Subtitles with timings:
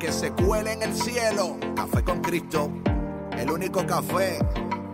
[0.00, 1.58] que se cuele en el cielo.
[1.76, 2.70] Café con Cristo,
[3.36, 4.38] el único café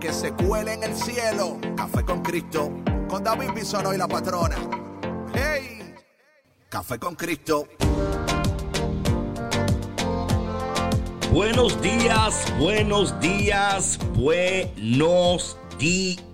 [0.00, 1.58] que se cuele en el cielo.
[1.76, 2.72] Café con Cristo,
[3.08, 4.56] con David Bisono y la patrona.
[5.32, 5.94] ¡Hey!
[6.68, 7.68] Café con Cristo.
[11.32, 16.26] Buenos días, buenos días, buenos días.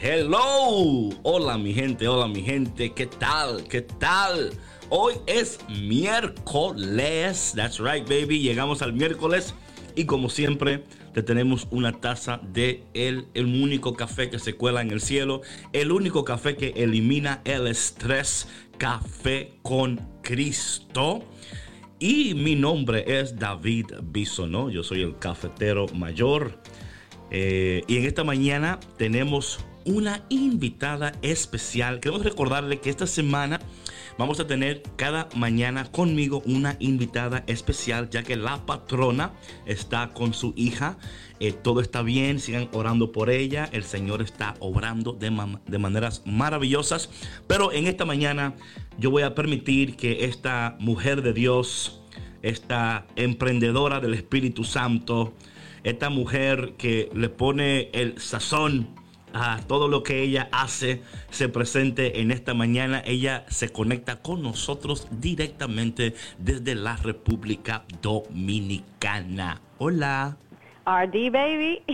[0.00, 1.10] Hello.
[1.22, 2.92] Hola mi gente, hola mi gente.
[2.92, 3.64] ¿Qué tal?
[3.68, 4.52] ¿Qué tal?
[4.94, 7.54] Hoy es miércoles.
[7.56, 8.40] That's right, baby.
[8.40, 9.54] Llegamos al miércoles.
[9.94, 10.84] Y como siempre,
[11.14, 15.40] te tenemos una taza de el, el único café que se cuela en el cielo.
[15.72, 18.48] El único café que elimina el estrés.
[18.76, 21.24] Café con Cristo.
[21.98, 24.68] Y mi nombre es David Bisonó.
[24.68, 26.60] Yo soy el cafetero mayor.
[27.30, 31.98] Eh, y en esta mañana tenemos una invitada especial.
[31.98, 33.58] Queremos recordarle que esta semana
[34.18, 39.32] vamos a tener cada mañana conmigo una invitada especial, ya que la patrona
[39.66, 40.98] está con su hija.
[41.40, 43.68] Eh, todo está bien, sigan orando por ella.
[43.72, 45.30] El Señor está obrando de,
[45.66, 47.10] de maneras maravillosas.
[47.46, 48.54] Pero en esta mañana
[48.98, 52.00] yo voy a permitir que esta mujer de Dios,
[52.42, 55.34] esta emprendedora del Espíritu Santo,
[55.84, 59.01] esta mujer que le pone el sazón
[59.34, 63.02] a todo lo que ella hace se presente en esta mañana.
[63.04, 69.60] Ella se conecta con nosotros directamente desde la República Dominicana.
[69.78, 70.36] Hola.
[70.84, 71.82] RD Baby.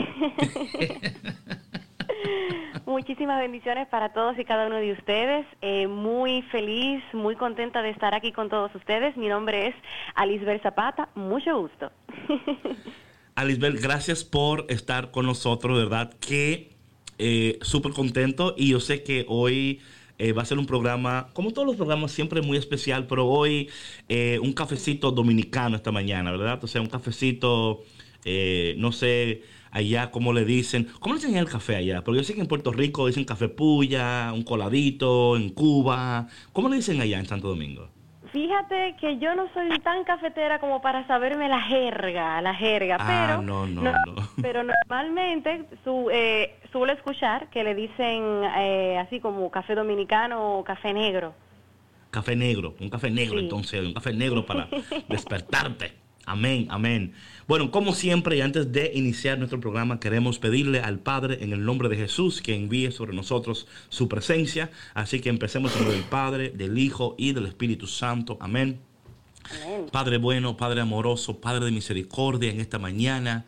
[2.86, 5.47] Muchísimas bendiciones para todos y cada uno de ustedes.
[5.60, 9.16] Eh, muy feliz, muy contenta de estar aquí con todos ustedes.
[9.16, 9.75] Mi nombre es
[10.15, 11.10] Alisbel Zapata.
[11.15, 11.93] Mucho gusto.
[13.34, 16.12] Alisbel, gracias por estar con nosotros, ¿verdad?
[16.19, 16.78] Que
[17.18, 19.80] eh, súper contento y yo sé que hoy
[20.18, 23.68] eh, va a ser un programa, como todos los programas, siempre muy especial, pero hoy
[24.08, 26.62] eh, un cafecito dominicano esta mañana, ¿verdad?
[26.62, 27.82] O sea, un cafecito,
[28.76, 32.02] no sé, allá cómo le dicen, ¿cómo le dicen el café allá?
[32.04, 36.68] Porque yo sé que en Puerto Rico dicen café puya, un coladito, en Cuba, ¿cómo
[36.68, 37.90] le dicen allá en Santo Domingo?
[38.33, 43.06] Fíjate que yo no soy tan cafetera como para saberme la jerga, la jerga, ah,
[43.06, 49.21] pero no, no, no, pero normalmente su, eh, suelo escuchar que le dicen eh, así
[49.21, 51.34] como café dominicano o café negro.
[52.11, 54.69] Café negro, un café negro entonces, un café negro para
[55.09, 56.07] despertarte.
[56.28, 57.15] Amén, amén.
[57.47, 61.65] Bueno, como siempre y antes de iniciar nuestro programa, queremos pedirle al Padre en el
[61.65, 64.71] nombre de Jesús que envíe sobre nosotros su presencia.
[64.93, 68.37] Así que empecemos en el Padre, del Hijo y del Espíritu Santo.
[68.41, 68.78] Amén.
[69.65, 69.87] amén.
[69.91, 73.47] Padre bueno, Padre amoroso, Padre de misericordia en esta mañana.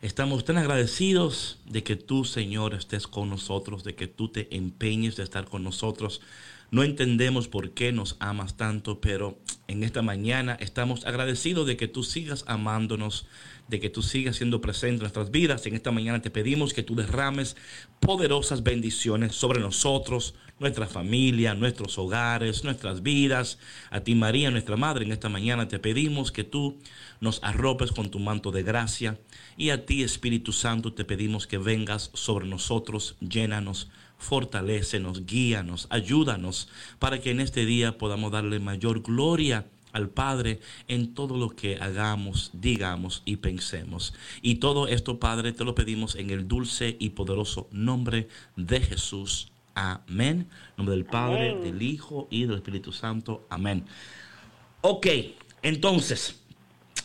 [0.00, 5.16] Estamos tan agradecidos de que tú, Señor, estés con nosotros, de que tú te empeñes
[5.16, 6.22] de estar con nosotros.
[6.70, 11.88] No entendemos por qué nos amas tanto, pero en esta mañana estamos agradecidos de que
[11.88, 13.26] tú sigas amándonos,
[13.68, 15.64] de que tú sigas siendo presente en nuestras vidas.
[15.64, 17.56] En esta mañana te pedimos que tú derrames
[18.00, 23.58] poderosas bendiciones sobre nosotros, nuestra familia, nuestros hogares, nuestras vidas.
[23.90, 26.78] A ti María, nuestra Madre, en esta mañana te pedimos que tú
[27.20, 29.18] nos arropes con tu manto de gracia.
[29.56, 36.68] Y a ti Espíritu Santo te pedimos que vengas sobre nosotros, llénanos fortalécenos, guíanos, ayúdanos
[36.98, 41.76] para que en este día podamos darle mayor gloria al Padre en todo lo que
[41.76, 44.14] hagamos, digamos y pensemos.
[44.42, 49.50] Y todo esto, Padre, te lo pedimos en el dulce y poderoso nombre de Jesús.
[49.74, 50.48] Amén.
[50.50, 53.46] En nombre del Padre, del Hijo y del Espíritu Santo.
[53.48, 53.84] Amén.
[54.80, 55.06] Ok,
[55.62, 56.40] entonces,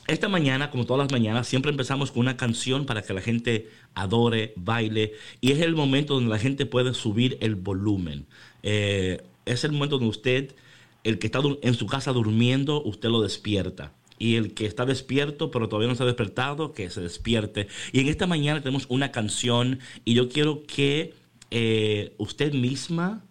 [0.07, 3.71] esta mañana, como todas las mañanas, siempre empezamos con una canción para que la gente
[3.95, 8.25] adore, baile, y es el momento donde la gente puede subir el volumen.
[8.63, 10.55] Eh, es el momento donde usted,
[11.03, 13.91] el que está en su casa durmiendo, usted lo despierta.
[14.19, 17.67] Y el que está despierto, pero todavía no se ha despertado, que se despierte.
[17.91, 21.13] Y en esta mañana tenemos una canción y yo quiero que
[21.51, 23.23] eh, usted misma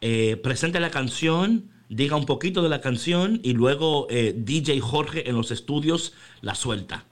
[0.00, 5.36] eh, presente la canción diga un poquito de la canción y luego DJ Jorge en
[5.36, 7.04] los estudios la suelta.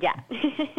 [0.00, 0.26] Ya.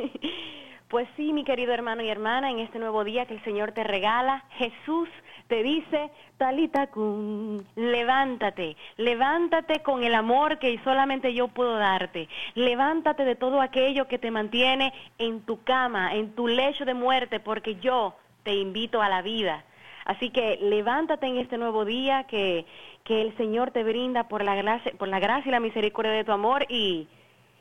[0.89, 3.83] Pues sí, mi querido hermano y hermana, en este nuevo día que el Señor te
[3.83, 5.09] regala, Jesús
[5.49, 12.29] te dice, Talita Kun, levántate, levántate con el amor que solamente yo puedo darte.
[12.55, 17.41] Levántate de todo aquello que te mantiene en tu cama, en tu lecho de muerte,
[17.41, 19.65] porque yo te invito a la vida.
[20.05, 22.65] Así que levántate en este nuevo día que,
[23.03, 26.23] que el Señor te brinda por la gracia, por la gracia y la misericordia de
[26.23, 27.09] tu amor y,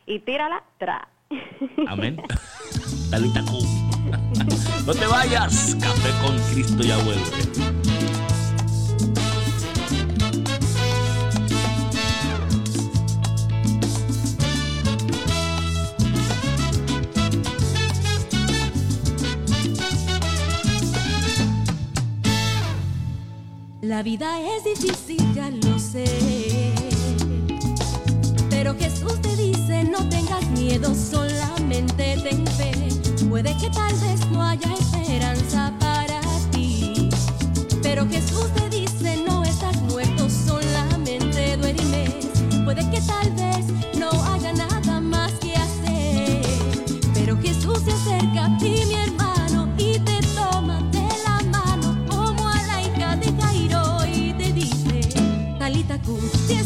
[0.06, 1.08] y tírala tra.
[1.88, 2.22] Amén.
[3.10, 3.42] Talita
[4.84, 5.76] No te vayas.
[5.80, 7.76] Café con Cristo ya vuelve.
[23.82, 26.04] La vida es difícil, ya lo sé.
[28.50, 30.92] Pero Jesús te dice, no tengas miedo,
[31.76, 32.72] solamente ten fe.
[33.28, 36.20] Puede que tal vez no haya esperanza para
[36.50, 37.10] ti.
[37.82, 42.26] Pero Jesús te dice, no estás muerto, solamente duermes.
[42.64, 43.66] Puede que tal vez
[43.98, 46.42] no haya nada más que hacer.
[47.14, 49.26] Pero Jesús se acerca a ti, mi hermano.
[56.46, 56.65] Si estás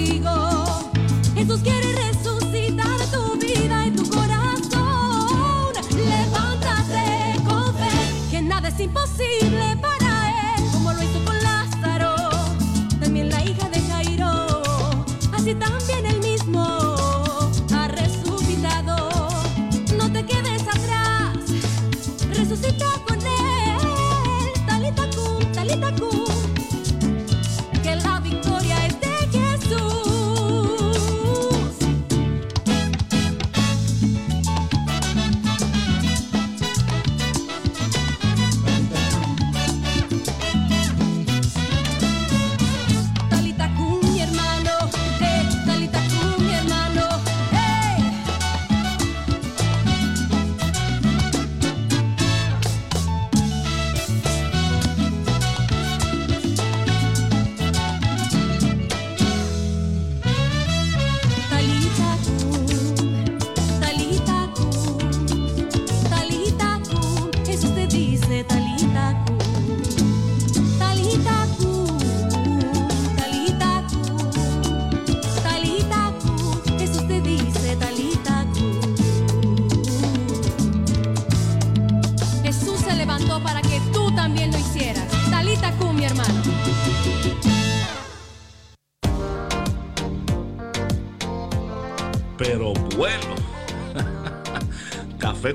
[0.00, 0.90] contigo.
[1.34, 1.89] Jesús quiere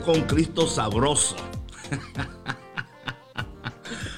[0.06, 1.36] con Cristo sabroso.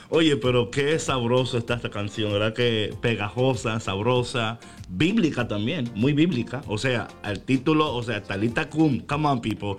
[0.09, 2.53] Oye, pero qué sabroso está esta canción, ¿verdad?
[2.53, 6.61] Que pegajosa, sabrosa, bíblica también, muy bíblica.
[6.67, 9.75] O sea, el título, o sea, Talita Kum, come on people.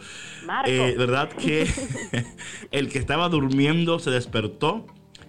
[0.67, 1.67] Eh, ¿Verdad que
[2.71, 4.87] el que estaba durmiendo se despertó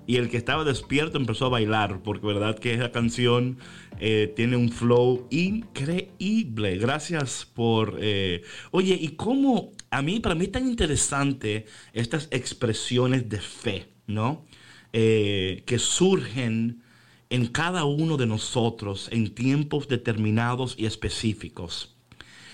[0.10, 2.02] y el que estaba despierto empezó a bailar?
[2.02, 3.60] Porque verdad que esa canción
[4.00, 6.80] eh, tiene un flow increíble.
[6.80, 8.00] Gracias por...
[8.02, 9.70] eh, Oye, ¿y cómo?
[9.92, 14.48] A mí, para mí es tan interesante estas expresiones de fe, ¿no?
[14.94, 16.82] Eh, que surgen
[17.30, 21.96] en cada uno de nosotros en tiempos determinados y específicos.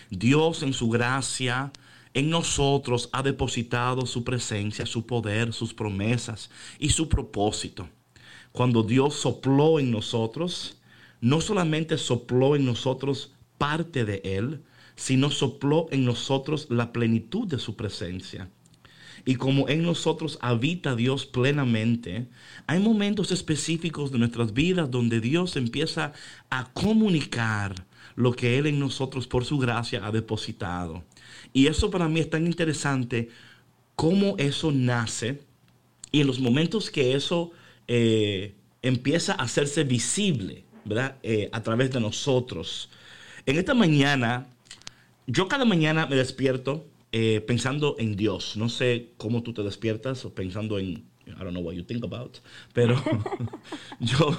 [0.09, 1.71] Dios en su gracia
[2.15, 7.89] en nosotros ha depositado su presencia, su poder, sus promesas y su propósito.
[8.53, 10.77] Cuando Dios sopló en nosotros,
[11.19, 14.61] no solamente sopló en nosotros parte de Él,
[14.95, 18.49] sino sopló en nosotros la plenitud de su presencia.
[19.25, 22.29] Y como en nosotros habita Dios plenamente,
[22.65, 26.13] hay momentos específicos de nuestras vidas donde Dios empieza
[26.49, 27.75] a comunicar
[28.15, 31.03] lo que Él en nosotros por su gracia ha depositado.
[31.55, 33.29] Y eso para mí es tan interesante
[33.95, 35.39] cómo eso nace
[36.11, 37.51] y en los momentos que eso
[37.87, 41.17] eh, empieza a hacerse visible, ¿verdad?
[41.23, 42.89] Eh, a través de nosotros.
[43.45, 44.49] En esta mañana,
[45.27, 48.57] yo cada mañana me despierto eh, pensando en Dios.
[48.57, 52.03] No sé cómo tú te despiertas o pensando en, I don't know what you think
[52.03, 52.39] about,
[52.73, 53.01] pero
[54.01, 54.37] yo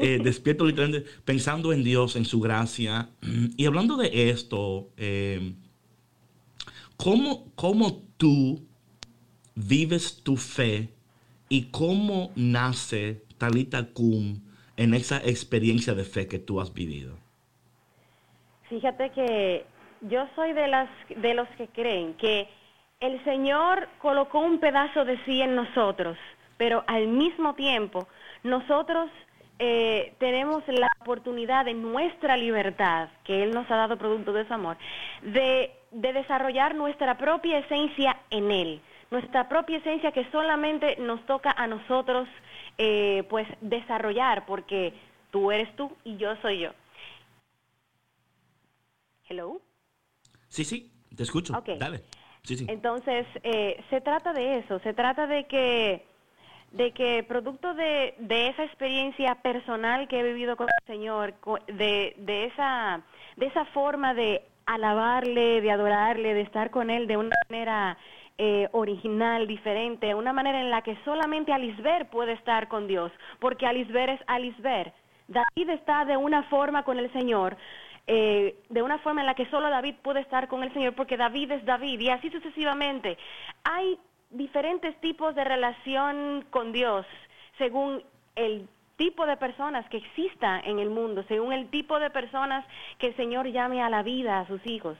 [0.00, 3.10] eh, despierto literalmente pensando en Dios, en su gracia.
[3.56, 5.54] Y hablando de esto, eh,
[6.96, 8.66] ¿cómo, ¿cómo tú
[9.54, 10.88] vives tu fe
[11.48, 14.40] y cómo nace Talita Kum
[14.76, 17.16] en esa experiencia de fe que tú has vivido?
[18.68, 19.66] Fíjate que
[20.02, 22.48] yo soy de las de los que creen que
[23.00, 26.16] el Señor colocó un pedazo de sí en nosotros,
[26.56, 28.08] pero al mismo tiempo
[28.44, 29.10] nosotros
[29.58, 34.54] eh, tenemos la oportunidad de nuestra libertad, que Él nos ha dado producto de su
[34.54, 34.76] amor,
[35.22, 38.80] de, de desarrollar nuestra propia esencia en Él,
[39.10, 42.26] nuestra propia esencia que solamente nos toca a nosotros
[42.78, 44.94] eh, pues desarrollar, porque
[45.30, 46.70] tú eres tú y yo soy yo.
[49.28, 49.60] Hello.
[50.48, 51.54] Sí, sí, te escucho.
[51.78, 52.02] Dale.
[52.42, 52.66] Sí, sí.
[52.68, 56.04] Entonces, eh, se trata de eso, se trata de que,
[56.72, 61.34] de que producto de, de esa experiencia personal que he vivido con el Señor,
[61.68, 63.02] de, de, esa,
[63.36, 67.98] de esa forma de alabarle, de adorarle, de estar con Él de una manera
[68.38, 73.66] eh, original, diferente, una manera en la que solamente Alisber puede estar con Dios, porque
[73.66, 74.92] Alisber es Alisber.
[75.28, 77.56] David está de una forma con el Señor,
[78.06, 81.16] eh, de una forma en la que solo David puede estar con el Señor, porque
[81.16, 83.16] David es David, y así sucesivamente.
[83.64, 83.98] Hay
[84.30, 87.06] diferentes tipos de relación con Dios
[87.58, 88.02] según
[88.34, 88.66] el
[89.04, 92.64] tipo de personas que exista en el mundo, según el tipo de personas
[92.98, 94.96] que el Señor llame a la vida a sus hijos.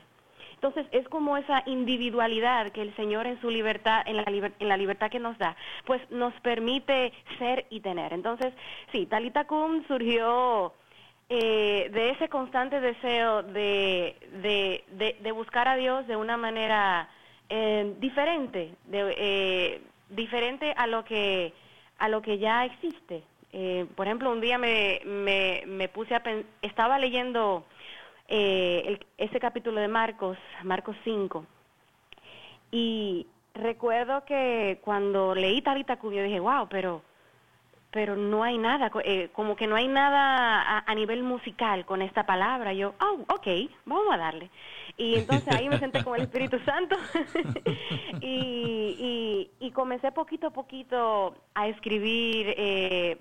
[0.55, 4.67] Entonces es como esa individualidad que el Señor en su libertad, en la, liber- en
[4.67, 5.55] la libertad que nos da,
[5.85, 8.11] pues nos permite ser y tener.
[8.13, 8.53] Entonces,
[8.91, 10.73] sí, Talita Kum surgió
[11.29, 17.07] eh, de ese constante deseo de, de, de, de buscar a Dios de una manera
[17.49, 21.53] eh, diferente, eh, diferente a lo que
[21.99, 23.23] a lo que ya existe.
[23.53, 27.63] Eh, por ejemplo, un día me, me, me puse a pen- estaba leyendo
[28.27, 31.45] eh, el- ese capítulo de Marcos, Marcos 5,
[32.71, 37.03] y recuerdo que cuando leí Talita yo dije, wow, pero
[37.91, 42.01] pero no hay nada, eh, como que no hay nada a, a nivel musical con
[42.01, 42.73] esta palabra.
[42.73, 43.47] Yo, oh, ok,
[43.85, 44.49] vamos a darle.
[44.97, 46.95] Y entonces ahí me senté con el Espíritu Santo
[48.19, 53.17] y, y, y comencé poquito a poquito a escribir, eh,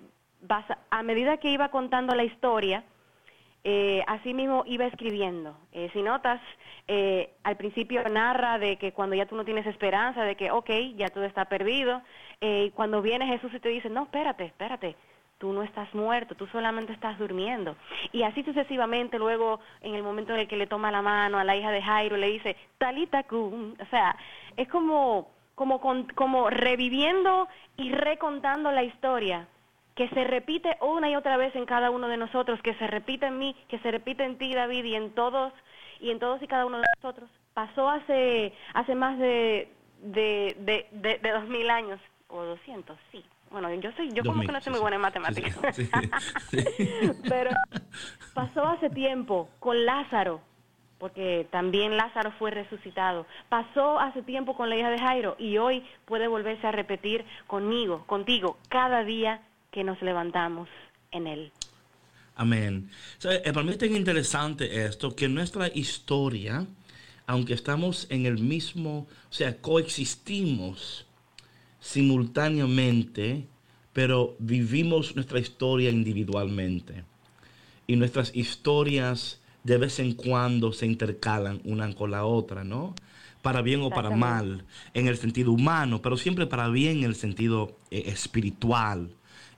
[0.91, 2.85] a medida que iba contando la historia,
[3.65, 5.57] eh, así mismo iba escribiendo.
[5.73, 6.41] Eh, si notas,
[6.89, 10.71] eh, al principio narra de que cuando ya tú no tienes esperanza, de que, ok,
[10.97, 12.03] ya todo está perdido,
[12.41, 14.97] eh, y cuando viene Jesús y te dice, no, espérate, espérate,
[15.39, 17.77] tú no estás muerto, tú solamente estás durmiendo.
[18.13, 21.45] Y así sucesivamente, luego, en el momento en el que le toma la mano a
[21.45, 24.17] la hija de Jairo, le dice, talita cum, o sea,
[24.57, 25.81] es como, como,
[26.15, 29.47] como reviviendo y recontando la historia
[30.03, 33.27] que se repite una y otra vez en cada uno de nosotros, que se repite
[33.27, 35.53] en mí, que se repite en ti, David, y en todos
[36.01, 37.31] y en todos y cada uno de nosotros.
[37.55, 39.71] Pasó hace hace más de
[40.03, 43.25] de, de, de, de dos mil años o 200, sí.
[43.53, 45.57] Bueno, yo soy, yo como 2000, que no soy sí, muy buena en matemáticas.
[45.73, 45.91] Sí, sí,
[46.65, 47.13] sí.
[47.29, 47.51] Pero
[48.35, 50.41] pasó hace tiempo con Lázaro,
[50.99, 53.25] porque también Lázaro fue resucitado.
[53.49, 58.05] Pasó hace tiempo con la hija de Jairo y hoy puede volverse a repetir conmigo,
[58.07, 59.43] contigo, cada día
[59.73, 60.69] que nos levantamos
[61.11, 61.53] en él.
[62.37, 62.91] Amén.
[63.25, 66.67] Eh, para mí es tan interesante esto, que nuestra historia,
[67.27, 71.07] aunque estamos en el mismo, o sea, coexistimos
[71.81, 73.47] simultáneamente,
[73.93, 77.05] pero vivimos nuestra historia individualmente.
[77.87, 82.95] Y nuestras historias de vez en cuando se intercalan una con la otra, ¿no?
[83.43, 84.65] Para bien o para mal,
[84.95, 89.11] en el sentido humano, pero siempre para bien en el sentido eh, espiritual.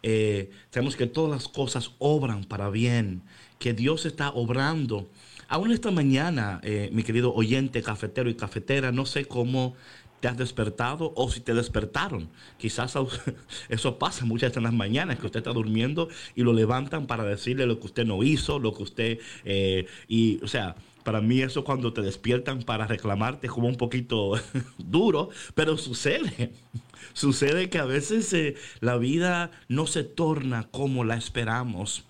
[0.06, 3.22] Eh, sabemos que todas las cosas obran para bien,
[3.58, 5.08] que Dios está obrando.
[5.48, 9.74] Aún esta mañana, eh, mi querido oyente, cafetero y cafetera, no sé cómo
[10.20, 12.28] te has despertado o si te despertaron.
[12.58, 12.94] Quizás
[13.70, 17.24] eso pasa muchas veces en las mañanas, que usted está durmiendo y lo levantan para
[17.24, 19.18] decirle lo que usted no hizo, lo que usted...
[19.46, 23.76] eh, y, o sea, para mí eso cuando te despiertan para reclamarte es como un
[23.76, 24.32] poquito
[24.78, 26.52] duro, pero sucede.
[27.12, 32.04] Sucede que a veces eh, la vida no se torna como la esperamos.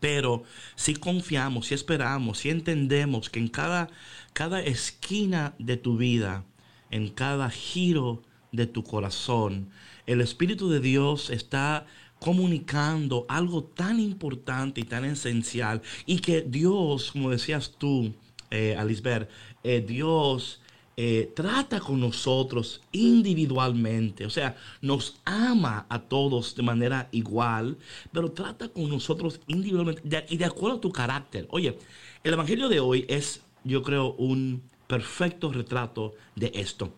[0.00, 0.42] Pero
[0.74, 3.88] si confiamos, si esperamos, si entendemos que en cada,
[4.32, 6.44] cada esquina de tu vida,
[6.90, 9.70] en cada giro de tu corazón,
[10.06, 11.86] el Espíritu de Dios está
[12.26, 18.12] comunicando algo tan importante y tan esencial y que Dios, como decías tú,
[18.50, 19.28] eh, Alisber,
[19.62, 20.60] eh, Dios
[20.96, 27.78] eh, trata con nosotros individualmente, o sea, nos ama a todos de manera igual,
[28.10, 31.46] pero trata con nosotros individualmente y de acuerdo a tu carácter.
[31.50, 31.78] Oye,
[32.24, 36.92] el Evangelio de hoy es, yo creo, un perfecto retrato de esto.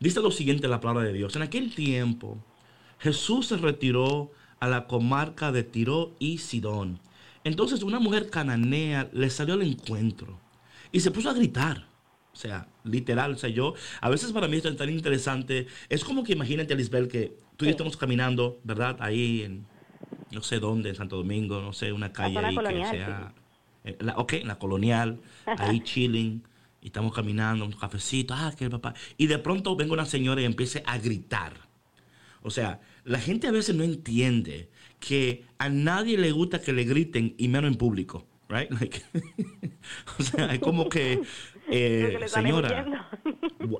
[0.00, 1.34] Dice lo siguiente la palabra de Dios.
[1.34, 2.36] En aquel tiempo,
[3.02, 7.00] Jesús se retiró a la comarca de Tiro y Sidón.
[7.44, 10.40] Entonces una mujer cananea le salió al encuentro
[10.92, 11.88] y se puso a gritar.
[12.32, 15.66] O sea, literal, o sea, yo, a veces para mí esto es tan interesante.
[15.88, 18.96] Es como que imagínate, Lisbel, que tú y yo estamos caminando, ¿verdad?
[19.00, 19.66] Ahí en,
[20.30, 23.34] no sé dónde, en Santo Domingo, no sé, una calle ahí colonial, que sea...
[23.84, 25.20] eh, la- ok, en la colonial,
[25.56, 26.42] ahí chilling,
[26.80, 28.94] y estamos caminando, un cafecito, ah, que el papá.
[29.18, 31.68] Y de pronto venga una señora y empiece a gritar.
[32.42, 34.68] O sea, la gente a veces no entiende
[35.00, 38.70] que a nadie le gusta que le griten y menos en público, right?
[38.80, 39.02] Like,
[40.18, 41.20] o sea, es como que,
[41.70, 43.10] eh, señora.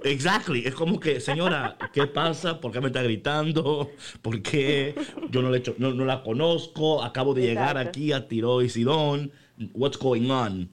[0.04, 2.60] Exactly, es como que, señora, ¿qué pasa?
[2.60, 3.90] ¿Por qué me está gritando?
[4.20, 4.94] ¿Por qué
[5.30, 7.02] yo no, le echo- no, no la conozco?
[7.02, 9.32] Acabo de llegar aquí a Tiro y Sidón.
[9.74, 10.70] What's going on?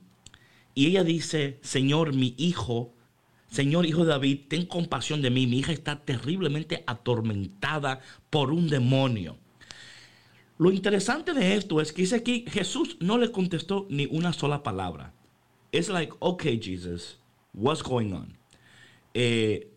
[0.73, 2.93] Y ella dice, Señor, mi hijo,
[3.49, 5.47] Señor hijo de David, ten compasión de mí.
[5.47, 9.37] Mi hija está terriblemente atormentada por un demonio.
[10.57, 14.61] Lo interesante de esto es que dice aquí, Jesús no le contestó ni una sola
[14.61, 15.13] palabra.
[15.71, 17.17] Es like, okay, Jesus,
[17.53, 18.37] what's going on?
[19.13, 19.71] Eh,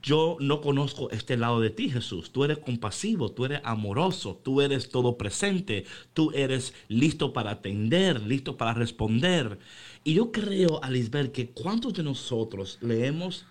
[0.00, 2.32] yo no conozco este lado de ti, Jesús.
[2.32, 8.22] Tú eres compasivo, tú eres amoroso, tú eres todo presente, tú eres listo para atender,
[8.22, 9.58] listo para responder.
[10.04, 13.46] Y yo creo, Alisbert, que cuántos de nosotros le hemos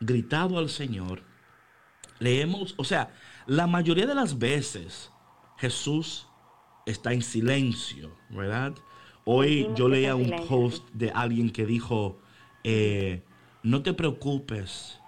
[0.00, 1.22] gritado al Señor,
[2.18, 3.14] le hemos, o sea,
[3.46, 5.10] la mayoría de las veces
[5.58, 6.26] Jesús
[6.86, 8.74] está en silencio, ¿verdad?
[9.24, 12.18] Hoy yo leía un post de alguien que dijo,
[12.64, 13.22] eh,
[13.62, 14.98] no te preocupes,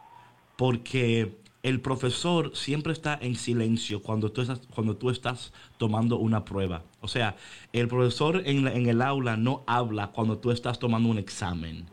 [0.56, 6.44] porque el profesor siempre está en silencio cuando tú estás, cuando tú estás tomando una
[6.44, 6.84] prueba.
[7.00, 7.36] O sea,
[7.72, 11.86] el profesor en, en el aula no habla cuando tú estás tomando un examen.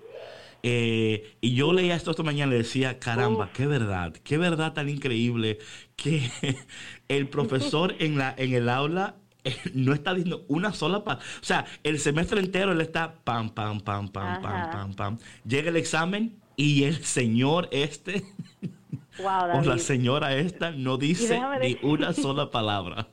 [0.62, 4.74] Eh, y yo leía esto esta mañana y le decía, caramba, qué verdad, qué verdad
[4.74, 5.60] tan increíble
[5.96, 6.30] que
[7.08, 11.26] el profesor en, la, en el aula eh, no está diciendo una sola palabra.
[11.42, 15.18] O sea, el semestre entero él está pam, pam, pam, pam, pam, pam, pam.
[15.48, 18.26] Llega el examen y el señor este
[19.20, 23.08] Wow, o la señora esta no dice ni una sola palabra.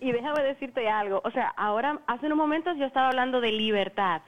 [0.00, 4.22] Y déjame decirte algo, o sea, ahora, hace unos momentos yo estaba hablando de libertad.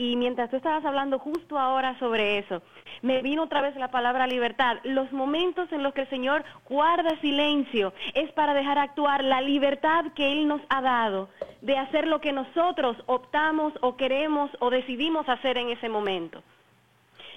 [0.00, 2.62] Y mientras tú estabas hablando justo ahora sobre eso,
[3.02, 4.76] me vino otra vez la palabra libertad.
[4.84, 10.04] Los momentos en los que el Señor guarda silencio es para dejar actuar la libertad
[10.14, 11.28] que Él nos ha dado
[11.62, 16.44] de hacer lo que nosotros optamos o queremos o decidimos hacer en ese momento.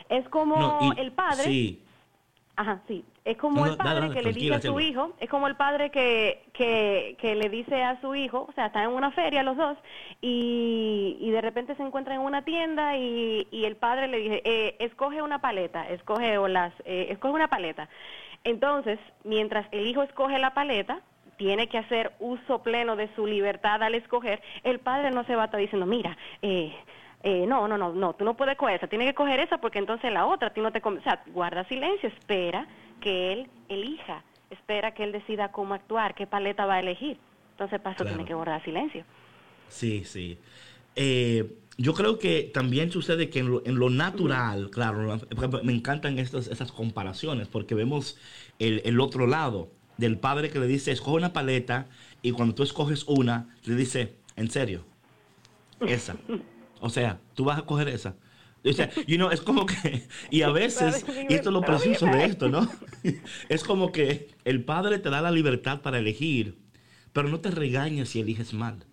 [0.10, 1.43] Es como No, y- el Padre.
[1.43, 1.81] Sí,
[2.62, 3.04] Ajá, sí.
[3.26, 5.89] Es como No, el padre que le dice a su hijo, es como el padre
[5.89, 9.58] que, que, que le dice a su hijo, o sea, están en una feria los
[9.58, 9.80] dos,
[10.21, 14.41] y, y de repente se encuentran en una tienda y, y el padre le dice,
[14.45, 17.89] eh, escoge una paleta, escoge o las, eh, escoge una paleta.
[18.43, 21.02] Entonces, mientras el hijo escoge la paleta,
[21.38, 25.43] tiene que hacer uso pleno de su libertad al escoger, el padre no se va
[25.43, 26.71] a estar diciendo, mira, eh,
[27.23, 29.79] eh, no, no, no, no, tú no puedes coger esa, tienes que coger esa porque
[29.79, 30.81] entonces la otra, a ti no te...
[30.84, 32.67] O sea, guarda silencio, espera
[32.99, 37.17] que él elija, espera que él decida cómo actuar, qué paleta va a elegir.
[37.51, 39.03] Entonces, para eso tiene que guardar silencio.
[39.67, 40.39] Sí, sí.
[40.95, 45.19] Eh, yo creo que también sucede que en lo, natural, claro,
[45.63, 48.17] me encantan estas, esas comparaciones porque vemos
[48.60, 51.88] el, el, otro lado del padre que le dice, escoge una paleta
[52.21, 54.84] y cuando tú escoges una, le dice, en serio,
[55.81, 56.15] esa.
[56.82, 58.15] O sea, tú vas a coger esa.
[58.63, 62.06] O sea, you know, es como que, y a veces, y esto es lo preciso
[62.08, 62.70] de esto, ¿no?
[63.50, 66.58] Es como que el padre te da la libertad para elegir,
[67.13, 68.86] pero no te regaña si eliges mal.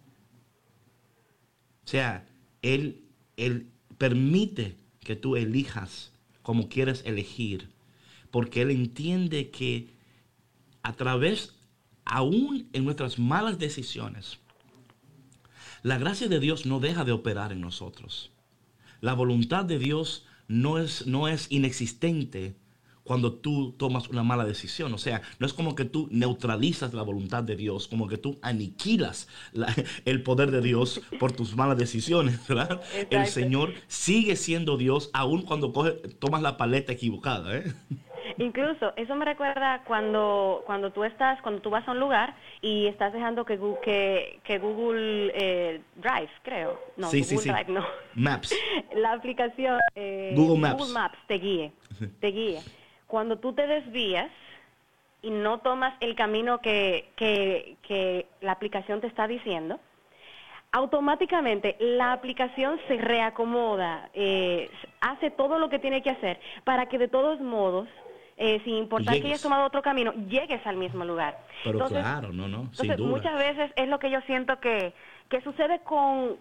[1.85, 2.27] O sea,
[2.63, 3.03] él,
[3.37, 7.71] él permite que tú elijas como quieres elegir,
[8.31, 9.91] porque Él entiende que
[10.83, 11.55] a través,
[12.05, 14.39] aún en nuestras malas decisiones,
[15.83, 18.31] la gracia de Dios no deja de operar en nosotros.
[19.01, 22.57] La voluntad de Dios no es, no es inexistente
[23.09, 24.93] cuando tú tomas una mala decisión.
[24.93, 28.39] O sea, no es como que tú neutralizas la voluntad de Dios, como que tú
[28.43, 29.29] aniquilas
[30.05, 32.83] el poder de Dios por tus malas decisiones, ¿verdad?
[33.09, 37.57] El Señor sigue siendo Dios aun cuando coge, tomas la paleta equivocada.
[37.57, 37.73] ¿eh?
[38.37, 42.87] Incluso, eso me recuerda cuando, cuando tú estás, cuando tú vas a un lugar y
[42.87, 46.79] estás dejando que, que, que Google eh, Drive, creo.
[46.97, 47.85] No, Google Drive, no.
[48.15, 48.55] Maps.
[48.95, 50.79] La aplicación eh, Google Maps.
[50.79, 51.73] Google Maps te guíe,
[52.21, 52.61] te guíe
[53.09, 54.31] cuando tú te desvías
[55.23, 59.81] y no tomas el camino que, que, la aplicación te está diciendo,
[60.71, 66.99] automáticamente la aplicación se reacomoda, eh, hace todo lo que tiene que hacer para que
[66.99, 67.89] de todos modos,
[68.41, 71.39] eh, sin importar que hayas tomado otro camino, llegues al mismo lugar.
[71.65, 73.09] Pero claro, no, no, sin duda.
[73.09, 74.95] muchas veces es lo que yo siento que,
[75.29, 76.37] que sucede con,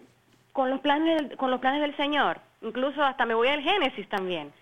[0.52, 2.38] con, los planes, con los planes del Señor.
[2.62, 4.52] Incluso hasta me voy al Génesis también.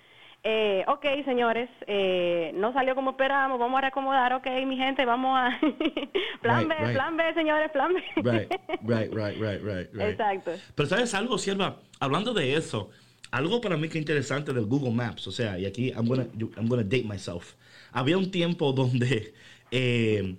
[0.48, 5.36] Eh, ok, señores, eh, no salió como esperábamos, vamos a reacomodar, ok, mi gente, vamos
[5.36, 5.58] a...
[6.40, 8.02] plan B, plan B, señores, plan B.
[8.22, 10.52] right, right, right, right, right, Exacto.
[10.74, 12.90] Pero sabes algo, Sierva, hablando de eso,
[13.30, 16.68] algo para mí que interesante del Google Maps, o sea, y aquí I'm gonna, I'm
[16.68, 17.54] gonna date myself.
[17.92, 19.34] Había un tiempo donde,
[19.70, 20.36] eh,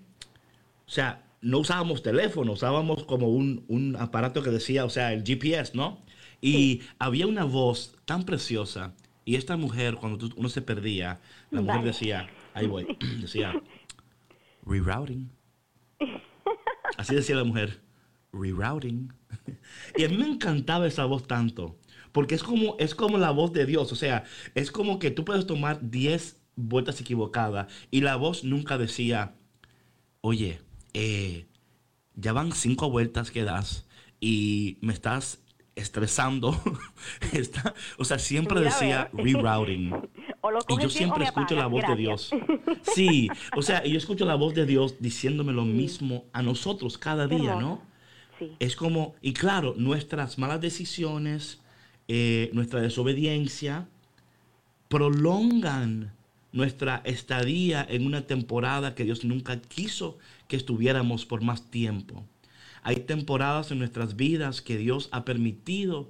[0.85, 5.23] o sea, no usábamos teléfono, usábamos como un, un, aparato que decía, o sea, el
[5.23, 6.01] GPS, ¿no?
[6.41, 8.93] Y había una voz tan preciosa
[9.27, 11.19] y esta mujer, cuando uno se perdía,
[11.51, 12.87] la mujer decía, ahí voy,
[13.19, 13.61] decía,
[14.65, 15.29] rerouting.
[16.97, 17.81] Así decía la mujer,
[18.31, 19.11] rerouting.
[19.97, 21.76] Y a mí me encantaba esa voz tanto,
[22.11, 24.23] porque es como, es como la voz de Dios, o sea,
[24.55, 29.35] es como que tú puedes tomar 10 vueltas equivocadas y la voz nunca decía,
[30.21, 30.59] oye,
[30.93, 31.47] eh,
[32.15, 33.87] ya van cinco vueltas que das
[34.19, 35.39] y me estás
[35.77, 36.59] estresando.
[37.31, 39.93] Está, o sea, siempre decía rerouting.
[40.69, 42.31] y yo siempre escucho la voz de Dios.
[42.81, 47.27] Sí, o sea, yo escucho la voz de Dios diciéndome lo mismo a nosotros cada
[47.27, 47.81] día, ¿no?
[48.39, 48.55] Sí.
[48.59, 51.59] Es como, y claro, nuestras malas decisiones,
[52.07, 53.87] eh, nuestra desobediencia,
[54.87, 56.13] prolongan
[56.51, 60.17] nuestra estadía en una temporada que Dios nunca quiso
[60.47, 62.23] que estuviéramos por más tiempo.
[62.83, 66.09] Hay temporadas en nuestras vidas que Dios ha permitido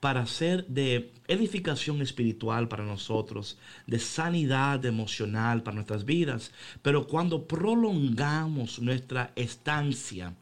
[0.00, 6.52] para ser de edificación espiritual para nosotros, de sanidad emocional para nuestras vidas.
[6.82, 10.34] Pero cuando prolongamos nuestra estancia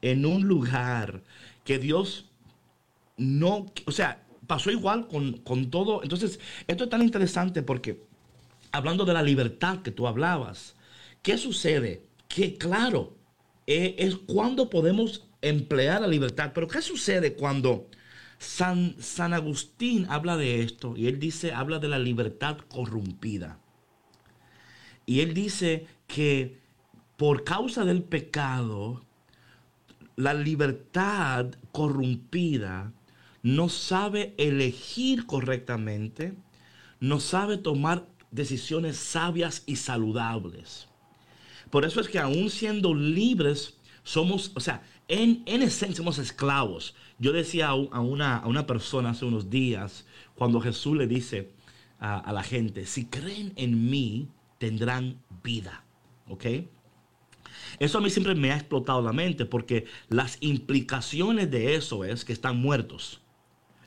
[0.00, 1.22] en un lugar
[1.64, 2.26] que Dios
[3.16, 6.02] no, o sea, pasó igual con, con todo.
[6.02, 8.02] Entonces, esto es tan interesante porque
[8.72, 10.74] hablando de la libertad que tú hablabas,
[11.22, 12.02] ¿qué sucede?
[12.26, 13.16] Que claro,
[13.68, 16.50] eh, es cuando podemos emplear la libertad.
[16.52, 17.86] Pero ¿qué sucede cuando
[18.38, 20.96] San, San Agustín habla de esto?
[20.96, 23.60] Y él dice, habla de la libertad corrompida.
[25.06, 26.58] Y él dice que
[27.16, 29.04] por causa del pecado,
[30.16, 32.92] la libertad corrompida
[33.42, 36.34] no sabe elegir correctamente,
[37.00, 40.88] no sabe tomar decisiones sabias y saludables.
[41.70, 46.94] Por eso es que aún siendo libres, somos, o sea, en, esencia somos esclavos.
[47.18, 51.50] Yo decía a una, a una persona hace unos días, cuando Jesús le dice
[51.98, 55.84] a, a la gente, si creen en mí, tendrán vida.
[56.28, 56.44] ¿Ok?
[57.78, 62.24] Eso a mí siempre me ha explotado la mente porque las implicaciones de eso es
[62.24, 63.20] que están muertos.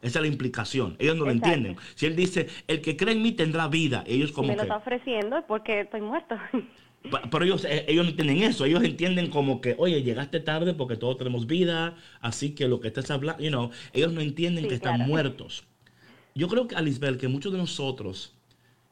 [0.03, 0.95] Esa es la implicación.
[0.99, 1.77] Ellos no lo entienden.
[1.95, 4.63] Si él dice, el que cree en mí tendrá vida, ellos como me lo que...
[4.63, 6.35] está ofreciendo porque estoy muerto.
[7.31, 8.65] Pero ellos, eh, ellos no entienden eso.
[8.65, 12.87] Ellos entienden como que, oye, llegaste tarde porque todos tenemos vida, así que lo que
[12.89, 15.09] estás hablando, you know, ellos no entienden Sí, que están claro.
[15.09, 15.63] muertos.
[16.35, 18.35] Yo creo que, Alisbel, que muchos de nosotros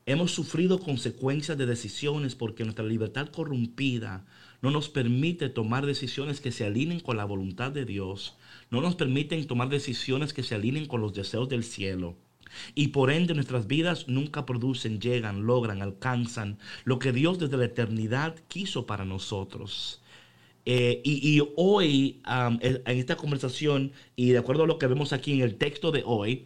[0.06, 4.26] hemos sufrido consecuencias de decisiones porque nuestra libertad corrompida
[4.62, 8.38] no nos permite tomar decisiones que se alineen con la voluntad de Dios,
[8.72, 12.16] no nos permiten tomar decisiones que se alineen con los deseos del cielo.
[12.76, 17.66] Y por ende nuestras vidas nunca producen, llegan, logran, alcanzan lo que Dios desde la
[17.66, 20.02] eternidad quiso para nosotros.
[20.66, 25.34] Eh, y, y hoy, en esta conversación, y de acuerdo a lo que vemos aquí
[25.34, 26.44] en el texto de hoy,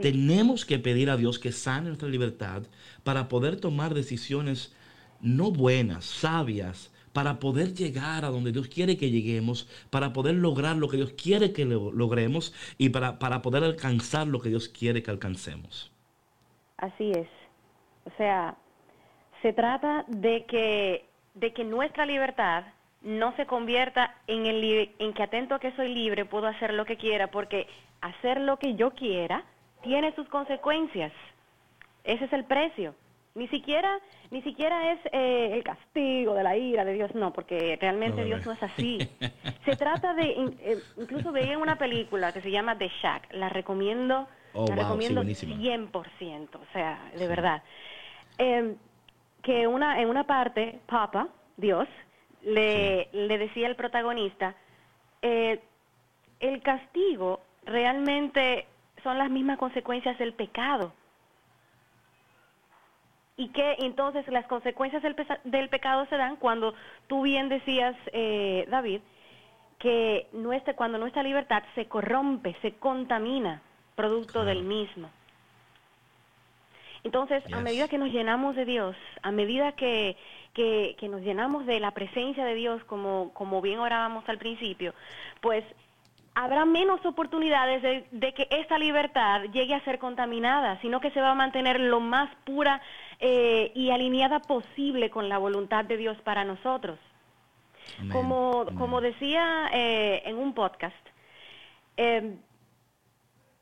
[0.00, 2.62] tenemos que pedir a Dios que sane nuestra libertad
[3.04, 4.72] para poder tomar decisiones
[5.20, 10.76] no buenas, sabias, para poder llegar a donde Dios quiere que lleguemos, para poder lograr
[10.76, 14.68] lo que Dios quiere que lo- logremos y para, para poder alcanzar lo que Dios
[14.68, 15.92] quiere que alcancemos.
[16.78, 17.28] Así es.
[18.04, 18.56] O sea,
[19.42, 22.64] se trata de que, de que nuestra libertad
[23.02, 26.84] no se convierta en, el, en que atento a que soy libre, puedo hacer lo
[26.84, 27.66] que quiera, porque
[28.00, 29.44] hacer lo que yo quiera
[29.82, 31.12] tiene sus consecuencias.
[32.04, 32.94] Ese es el precio.
[33.34, 33.98] Ni siquiera,
[34.30, 38.26] ni siquiera es eh, el castigo de la ira de Dios, no, porque realmente No,
[38.26, 38.52] Dios no.
[38.52, 38.98] es así.
[39.64, 44.28] Se trata de, eh, incluso veía una película que se llama The Shack, la recomiendo,
[44.54, 45.56] Oh, la wow, sí, recomiendo buenísima.
[45.56, 47.62] 100%, o sea, de verdad.
[48.36, 48.74] Eh,
[49.42, 51.88] que una, en una parte, Papa, Dios,
[52.42, 54.54] le, le decía al protagonista,
[55.22, 55.58] eh,
[56.40, 58.66] el castigo realmente
[59.02, 60.92] son las mismas consecuencias del pecado.
[63.42, 66.74] Y que entonces las consecuencias del, del pecado se dan cuando
[67.08, 69.00] tú bien decías, eh, David,
[69.80, 73.60] que nuestra, cuando nuestra libertad se corrompe, se contamina,
[73.96, 74.46] producto Claro.
[74.46, 75.10] del mismo.
[77.02, 80.16] Entonces, a medida que nos llenamos de Dios, a medida que,
[80.54, 84.94] que, que nos llenamos de la presencia de Dios, como, como bien orábamos al principio,
[85.40, 85.64] pues
[86.34, 91.20] habrá menos oportunidades de, de que esa libertad llegue a ser contaminada, sino que se
[91.20, 92.80] va a mantener lo más pura
[93.20, 96.98] eh, y alineada posible con la voluntad de Dios para nosotros.
[97.98, 98.74] Amén, Como, amén.
[98.76, 100.96] como decía eh, en un podcast,
[101.96, 102.36] eh,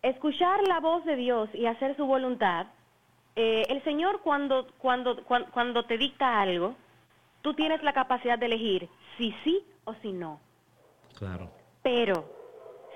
[0.03, 2.67] escuchar la voz de Dios y hacer su voluntad,
[3.37, 6.75] eh, el Señor cuando, cuando, cuan- cuando, te dicta algo,
[7.43, 10.41] tú tienes la capacidad de elegir si sí o si no.
[11.19, 11.51] Claro.
[11.83, 12.25] Pero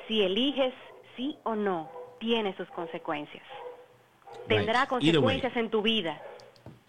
[0.08, 0.72] si eliges
[1.16, 3.44] sí o no, tiene sus consecuencias.
[4.48, 4.88] Tendrá Right.
[4.88, 6.20] Consecuencias en tu vida.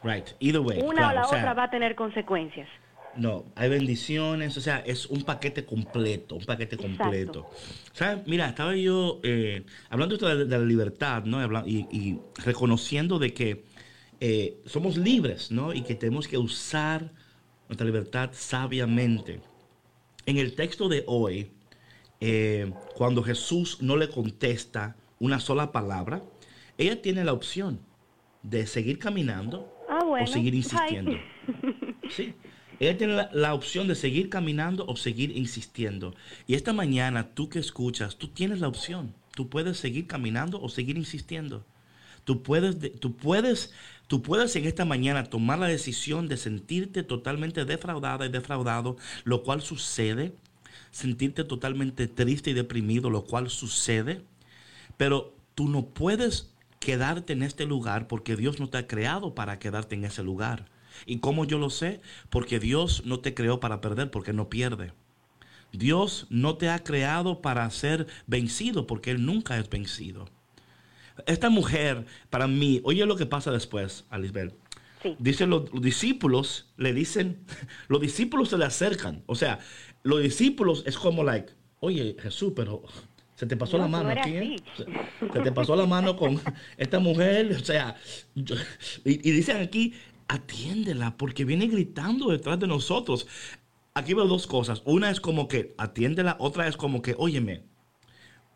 [0.04, 0.28] Right.
[0.40, 0.82] Either way.
[0.82, 2.68] Una claro, o la o sea, otra va a tener consecuencias.
[3.16, 6.98] No, hay bendiciones, o sea, es un paquete completo, un paquete Exacto.
[7.04, 7.50] completo.
[7.94, 8.28] ¿Sabes?
[8.28, 11.42] Mira, estaba yo eh, hablando de, de la libertad, ¿no?
[11.66, 13.64] Y reconociendo de que
[14.20, 15.74] eh, somos libres, ¿no?
[15.74, 17.12] Y que tenemos que usar
[17.70, 19.42] nuestra libertad sabiamente.
[20.26, 21.52] En el texto de hoy,
[22.28, 26.24] eh, cuando Jesús no le contesta una sola palabra,
[26.78, 27.80] ella tiene la opción
[28.42, 30.24] de seguir caminando Ah, bueno.
[30.26, 31.12] o seguir insistiendo.
[32.10, 32.34] Sí.
[32.80, 36.14] Ella tiene la, la opción de seguir caminando o seguir insistiendo.
[36.48, 39.14] Y esta mañana, tú que escuchas, tú tienes la opción.
[39.36, 41.66] Tú puedes seguir caminando o seguir insistiendo.
[42.26, 43.72] Tú puedes, de- tú puedes,
[44.08, 49.44] tú puedes en esta mañana tomar la decisión de sentirte totalmente defraudada y defraudado, lo
[49.44, 50.34] cual sucede.
[50.96, 54.22] Sentirte totalmente triste y deprimido, lo cual sucede.
[54.96, 59.60] Pero tú no puedes quedarte en este lugar porque Dios no te ha creado para
[59.60, 60.70] quedarte en ese lugar.
[61.06, 62.00] ¿Y cómo yo lo sé?
[62.30, 64.94] Porque Dios no te creó para perder, porque no pierde.
[65.74, 70.30] Dios no te ha creado para ser vencido, porque Él nunca es vencido.
[71.26, 74.54] Esta mujer, para mí, oye lo que pasa después, Alisbel.
[75.04, 75.18] Sí.
[75.20, 77.44] Dicen los, los discípulos, le dicen,
[77.90, 79.24] los discípulos se le acercan.
[79.26, 79.60] O sea,
[80.06, 82.84] los discípulos es como like, oye Jesús, pero
[83.36, 84.56] se te pasó No, la mano no aquí, ¿eh?
[84.78, 84.86] Se,
[85.34, 86.40] se te pasó la mano con
[86.78, 87.96] esta mujer, o sea,
[88.34, 88.56] yo-
[89.04, 89.94] y, y dicen aquí,
[90.30, 93.28] atiéndela, porque viene gritando detrás de nosotros.
[93.94, 94.82] Aquí veo dos cosas.
[94.86, 97.64] Una es como que atiéndela, otra es como que, óyeme,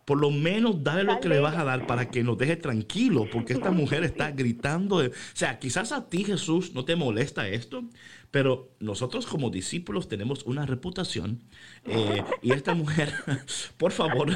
[0.09, 3.27] por lo menos dale lo que le vas a dar para que nos deje tranquilo,
[3.31, 4.97] porque esta mujer está gritando.
[4.99, 7.83] de- o sea, quizás a ti, Jesús, no te molesta esto,
[8.31, 11.43] pero nosotros como discípulos tenemos una reputación.
[11.85, 13.13] eh, y esta mujer,
[13.77, 14.31] por favor,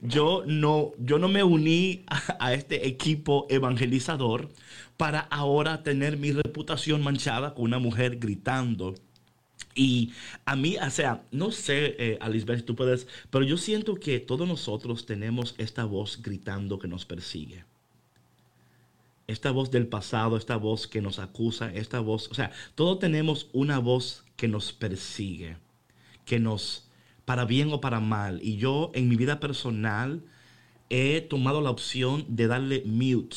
[0.00, 4.48] yo no, yo no me uní a, a este equipo evangelizador
[4.96, 8.94] para ahora tener mi reputación manchada con una mujer gritando
[9.74, 10.12] Y
[10.44, 14.46] a mí, o sea, no sé, eh, Alisbeth, tú puedes, pero yo siento que todos
[14.48, 17.64] nosotros tenemos esta voz gritando que nos persigue.
[19.26, 23.48] Esta voz del pasado, esta voz que nos acusa, esta voz, o sea, todos tenemos
[23.52, 25.56] una voz que nos persigue,
[26.24, 26.88] que nos,
[27.24, 28.40] para bien o para mal.
[28.42, 30.24] Y yo en mi vida personal
[30.88, 33.36] he tomado la opción de darle mute.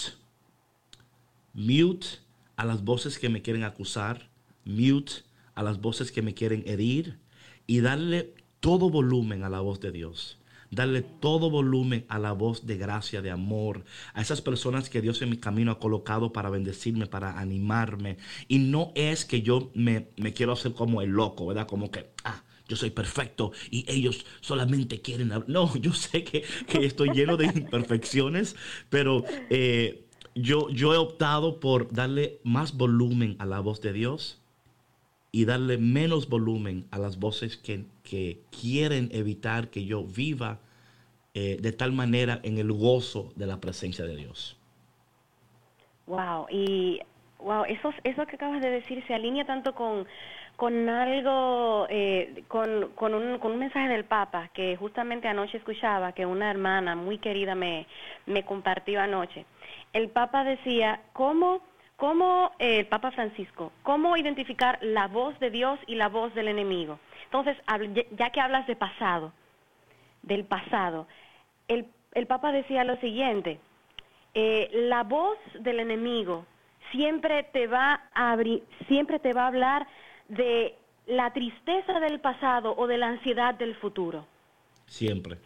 [1.54, 2.08] Mute
[2.56, 4.30] a las voces que me quieren acusar,
[4.66, 5.24] mute
[5.56, 7.20] a las voces que me quieren herir
[7.68, 10.38] y darle todo volumen a la voz de Dios.
[10.72, 15.22] Darle todo volumen a la voz de gracia, de amor, a esas personas que Dios
[15.22, 18.18] en mi camino ha colocado para bendecirme, para animarme.
[18.48, 21.68] Y no es que yo me, quiero hacer como el loco, ¿verdad?
[21.68, 26.44] Como que, ah, yo soy perfecto y ellos solamente quieren No, yo sé que,
[26.82, 28.56] estoy lleno de imperfecciones,
[28.90, 34.40] pero eh, yo, yo he optado por darle más volumen a la voz de Dios
[35.36, 37.86] y darle menos volumen a las voces que,
[38.52, 40.60] quieren evitar que yo viva
[41.34, 44.56] eh, de tal manera en el gozo de la presencia de Dios.
[46.06, 47.02] Wow, y
[47.40, 50.06] wow, eso, eso que acabas de decir se alinea tanto con,
[50.56, 56.12] con algo, eh, con, con, un, con un mensaje del Papa que justamente anoche escuchaba,
[56.12, 57.88] que una hermana muy querida me,
[58.28, 59.48] me compartió anoche.
[59.94, 61.62] El Papa decía, ¿cómo
[62.04, 66.50] ¿Cómo, eh, el Papa Francisco, cómo identificar la voz de Dios y la voz del
[66.50, 67.00] enemigo?
[67.24, 67.56] Entonces,
[68.18, 69.32] ya que hablas de pasado,
[70.22, 71.08] del pasado,
[71.70, 71.88] el,
[72.28, 73.58] Papa decía lo siguiente,
[74.34, 76.46] eh, la voz del enemigo
[76.92, 78.38] siempre te va a
[78.90, 79.88] siempre te va a hablar
[80.28, 80.76] de
[81.08, 84.28] la tristeza del pasado o de la ansiedad del futuro.
[84.88, 85.38] Siempre.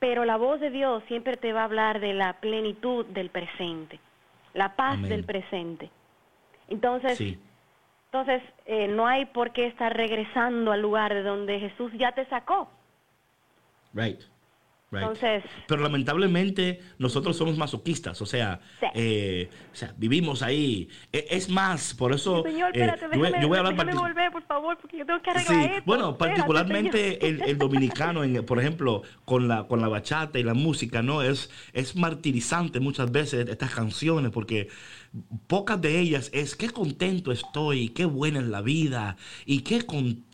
[0.00, 4.00] Pero la voz de Dios siempre te va a hablar de la plenitud del presente
[4.54, 5.90] la paz del presente.
[6.68, 7.20] Entonces,
[8.06, 12.26] entonces eh, no hay por qué estar regresando al lugar de donde Jesús ya te
[12.26, 12.68] sacó.
[13.92, 14.20] Right.
[14.90, 18.60] Pero lamentablemente nosotros somos masoquistas, o sea,
[18.94, 20.88] eh, o sea vivimos ahí.
[21.12, 22.42] E, es más, por eso...
[22.42, 25.74] Señor, eh, espérate, yo, voy a hablar volver, por favor, porque yo tengo que arreglar
[25.76, 30.54] sí, Bueno, particularmente el, dominicano, en, por ejemplo, con la, con la bachata y la
[30.54, 31.22] música, ¿no?
[31.22, 34.68] Es, es martirizante muchas veces estas canciones, porque
[35.46, 39.84] pocas de ellas es qué contento estoy, qué buena es la vida y qué,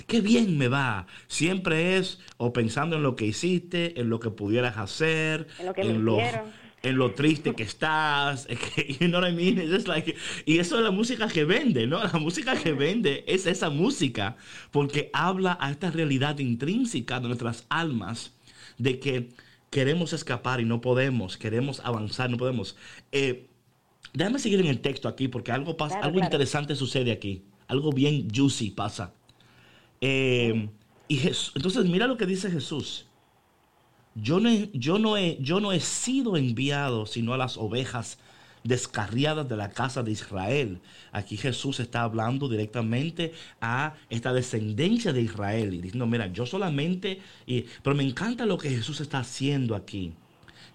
[0.06, 1.06] qué bien me va.
[1.28, 6.18] Siempre es o pensando en lo que hiciste, en lo que pudieras hacer, en lo,
[6.82, 8.46] en lo triste que estás,
[9.00, 9.58] you know what I mean?
[10.44, 12.02] y eso es la música que vende, ¿no?
[12.02, 14.36] La música que vende es esa música
[14.70, 18.32] porque habla a esta realidad intrínseca de nuestras almas
[18.78, 19.30] de que
[19.70, 22.76] queremos escapar y no podemos, queremos avanzar, no podemos.
[23.12, 23.48] Eh,
[24.16, 27.44] Déjame seguir en el texto aquí porque algo pasa, algo interesante sucede aquí.
[27.68, 29.12] Algo bien juicy pasa.
[30.00, 30.68] Eh,
[31.08, 31.20] y
[31.54, 33.06] entonces mira lo que dice Jesús.
[34.14, 38.18] Yo no, yo, no he, yo no he sido enviado sino a las ovejas
[38.64, 40.80] descarriadas de la casa de Israel.
[41.12, 47.20] Aquí Jesús está hablando directamente a esta descendencia de Israel y diciendo, mira, yo solamente,
[47.46, 50.14] y, pero me encanta lo que Jesús está haciendo aquí.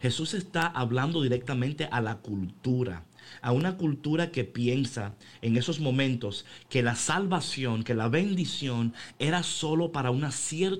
[0.02, 3.04] Jesús está hablando directamente a la cultura
[3.42, 9.44] a una cultura que piensa en esos momentos que la salvación, que la bendición era
[9.44, 10.32] solo para una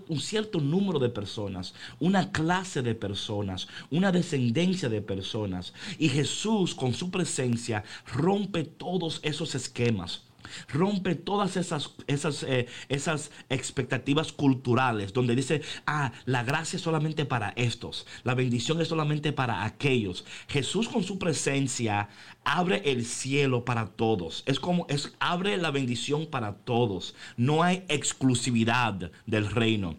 [0.08, 5.74] un cierto número de personas, una clase de personas, una descendencia de personas.
[5.98, 10.24] Y Jesús con su presencia rompe todos esos esquemas
[10.70, 17.26] rompe todas esas, esas, eh, esas expectativas culturales donde dice, ah, la gracia es solamente
[17.26, 20.26] para estos, la bendición es solamente para aquellos.
[20.48, 22.10] Jesús con su presencia
[22.44, 24.44] abre el cielo para todos.
[24.46, 27.16] Es como, es, abre la bendición para todos.
[27.38, 29.98] No hay exclusividad del reino.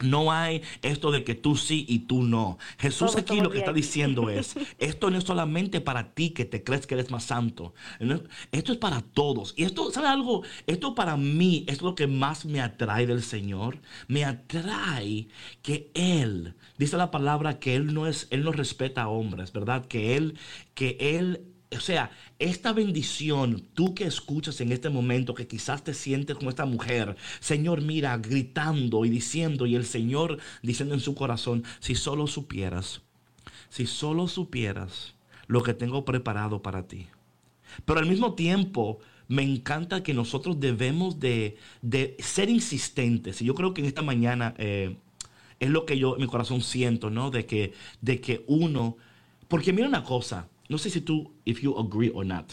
[0.00, 2.58] No hay esto de que tú sí y tú no.
[2.78, 6.62] Jesús aquí lo que está diciendo es, esto no es solamente para ti que te
[6.64, 7.74] crees que eres más santo.
[8.52, 9.54] Esto es para todos.
[9.56, 10.42] Y esto, ¿sabe algo?
[10.66, 13.78] Esto para mí es lo que más me atrae del Señor.
[14.08, 15.28] Me atrae
[15.62, 19.86] que Él, dice la palabra que Él no es, Él no respeta a hombres, ¿verdad?
[19.86, 20.38] Que Él,
[20.74, 25.94] que Él o sea, esta bendición, tú que escuchas en este momento, que quizás te
[25.94, 31.14] sientes como esta mujer, Señor, mira, gritando y diciendo, y el Señor diciendo en su
[31.14, 33.02] corazón, si solo supieras,
[33.68, 35.14] si solo supieras
[35.46, 37.06] lo que tengo preparado para ti.
[37.84, 41.56] Pero al mismo tiempo, me encanta que nosotros debemos de,
[42.18, 43.42] ser insistentes.
[43.42, 44.96] Y yo creo que en esta mañana eh,
[45.60, 47.30] es lo que yo en mi corazón siento, ¿no?
[47.30, 48.96] De que, de que uno,
[49.48, 52.52] porque mira una cosa, no sé si tú, if you agree or not.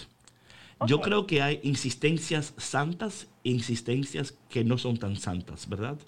[0.87, 5.99] Yo creo que hay insistencias santas e insistencias que no son tan santas, ¿verdad?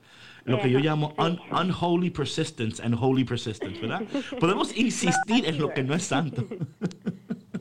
[0.45, 4.01] Lo que yo llamo un- unholy persistence and holy persistence, ¿verdad?
[4.39, 6.47] Podemos insistir en lo que no es santo.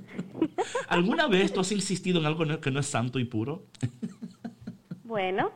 [0.89, 3.67] ¿Alguna vez tú has insistido en algo que no es santo y puro?
[5.05, 5.53] Bueno,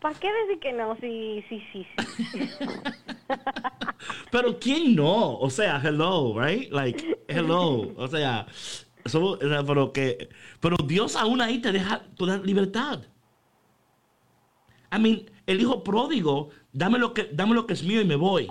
[0.00, 0.96] ¿para qué decir que no?
[1.00, 1.86] Sí, sí, sí,
[2.32, 2.38] sí.
[4.30, 5.38] Pero ¿quién no?
[5.38, 6.70] O sea, hello, right?
[6.70, 7.92] Like, hello.
[7.96, 8.46] O sea,
[9.66, 10.28] pero que
[10.60, 13.00] pero Dios aún ahí te deja toda libertad.
[14.92, 18.16] I mean, el hijo pródigo, dame lo que dame lo que es mío y me
[18.16, 18.50] voy.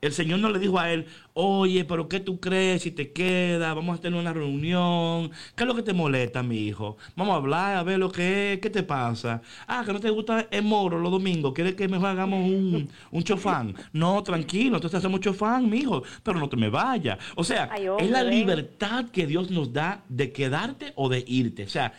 [0.00, 3.74] El Señor no le dijo a él, oye, pero ¿qué tú crees si te quedas?
[3.74, 5.30] Vamos a tener una reunión.
[5.54, 6.96] ¿Qué es lo que te molesta, mi hijo?
[7.16, 8.60] Vamos a hablar, a ver lo que es.
[8.60, 9.42] ¿Qué te pasa?
[9.66, 11.52] Ah, que no te gusta el moro los domingos.
[11.54, 13.74] ¿Quieres que mejor hagamos un, un chofán?
[13.92, 16.02] No, tranquilo, entonces hacemos chofán, mi hijo.
[16.22, 17.18] Pero no te me vayas.
[17.34, 21.64] O sea, Ay, es la libertad que Dios nos da de quedarte o de irte.
[21.64, 21.92] O sea,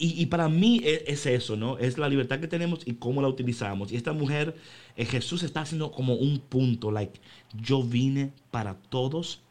[0.00, 1.76] y, y para mí e- es, eso, ¿no?
[1.76, 3.92] Es la libertad que tenemos y cómo la utilizamos.
[3.92, 4.56] Y esta mujer,
[4.96, 7.20] eh, Jesús está haciendo como un punto, like,
[7.54, 9.44] yo vine para todos,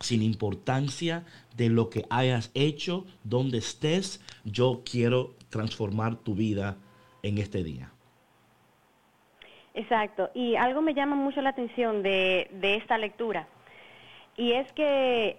[0.00, 1.24] sin importancia
[1.56, 6.78] de lo que hayas hecho, donde estés, yo quiero transformar tu vida
[7.22, 7.92] en este día.
[9.74, 10.30] Exacto.
[10.34, 13.46] Y algo me llama mucho la atención de, esta lectura.
[14.38, 15.38] Y es que,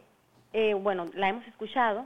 [0.54, 2.06] eh, bueno, la hemos escuchado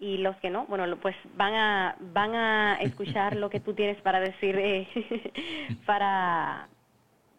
[0.00, 4.00] y los que no, bueno, pues van a, van a escuchar lo que tú tienes
[4.02, 4.88] para decir, eh,
[5.86, 6.68] para,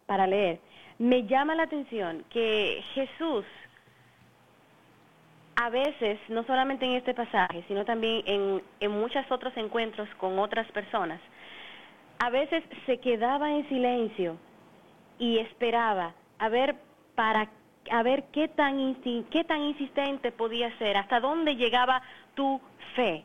[0.06, 0.60] para leer.
[0.98, 3.44] Me llama la atención que Jesús
[5.56, 10.38] a veces, no solamente en este pasaje, sino también en, en muchos otros encuentros con
[10.38, 11.20] otras personas,
[12.18, 14.36] a veces se quedaba en silencio
[15.18, 16.76] y esperaba a ver
[17.14, 17.48] para
[17.90, 18.96] a ver qué tan
[19.30, 22.02] qué tan insistente podía ser, hasta dónde llegaba
[22.36, 22.60] tu
[22.94, 23.24] fe.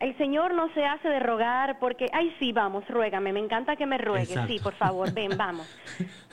[0.00, 3.86] El Señor no se hace de rogar porque, ay sí, vamos, ruégame, me encanta que
[3.86, 4.52] me ruegues, Exacto.
[4.52, 5.66] sí, por favor, ven, vamos.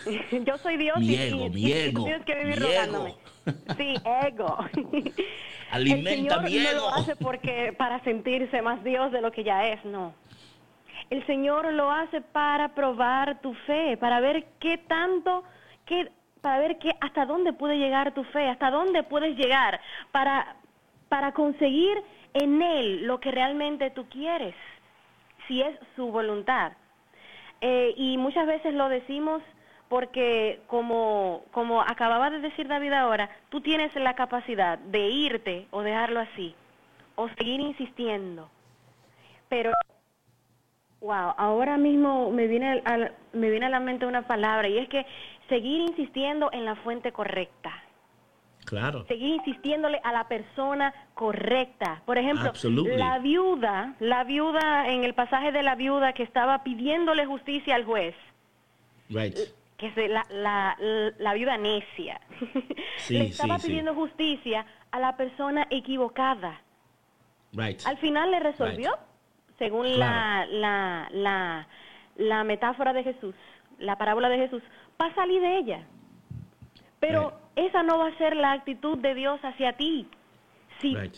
[0.45, 2.65] Yo soy Dios Mi y, ego, y- mi y ego, tú tienes que vivir mi
[2.67, 3.09] rogándome.
[3.11, 3.19] ego.
[3.77, 4.57] Sí, ego.
[5.71, 9.43] Alimenta El mi Señor no lo hace porque para sentirse más Dios de lo que
[9.43, 10.13] ya es, no.
[11.09, 15.43] El Señor lo hace para probar tu fe, para ver qué tanto,
[15.85, 16.11] qué,
[16.41, 19.79] para ver qué, hasta dónde puede llegar tu fe, hasta dónde puedes llegar,
[20.11, 20.55] para,
[21.09, 21.97] para conseguir
[22.35, 24.53] en Él lo que realmente tú quieres,
[25.47, 26.73] si es su voluntad.
[27.61, 29.41] Eh, y muchas veces lo decimos
[29.87, 35.81] porque, como, como acababa de decir David ahora, tú tienes la capacidad de irte o
[35.81, 36.53] dejarlo así,
[37.15, 38.49] o seguir insistiendo.
[39.47, 39.71] Pero,
[40.99, 42.83] wow, ahora mismo me viene,
[43.31, 45.05] me viene a la mente una palabra, y es que
[45.47, 47.84] seguir insistiendo en la fuente correcta
[48.65, 49.05] Claro.
[49.07, 52.01] seguir insistiéndole a la persona correcta.
[52.05, 52.97] Por ejemplo, Absolutely.
[52.97, 57.85] la viuda, la viuda en el pasaje de la viuda que estaba pidiéndole justicia al
[57.85, 58.15] juez,
[59.09, 59.37] Right.
[59.77, 60.75] que es la, la,
[61.19, 62.19] la viuda necia,
[62.97, 63.67] Sí, le estaba sí, sí.
[63.67, 66.59] pidiendo justicia a la persona equivocada.
[67.53, 67.81] Right.
[67.85, 68.97] Al final le resolvió,
[69.59, 70.51] según la, Claro.
[70.53, 71.67] la, la,
[72.15, 73.35] la metáfora de Jesús,
[73.77, 74.63] la parábola de Jesús,
[74.99, 75.83] va a salir de ella.
[76.99, 80.07] Pero esa no va a ser la actitud de Dios hacia ti.
[80.81, 81.15] Si, Right.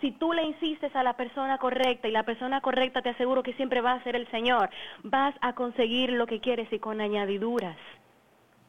[0.00, 3.54] si tú le insistes a la persona correcta y la persona correcta te aseguro que
[3.54, 4.70] siempre va a ser el Señor,
[5.02, 7.76] vas a conseguir lo que quieres y con añadiduras.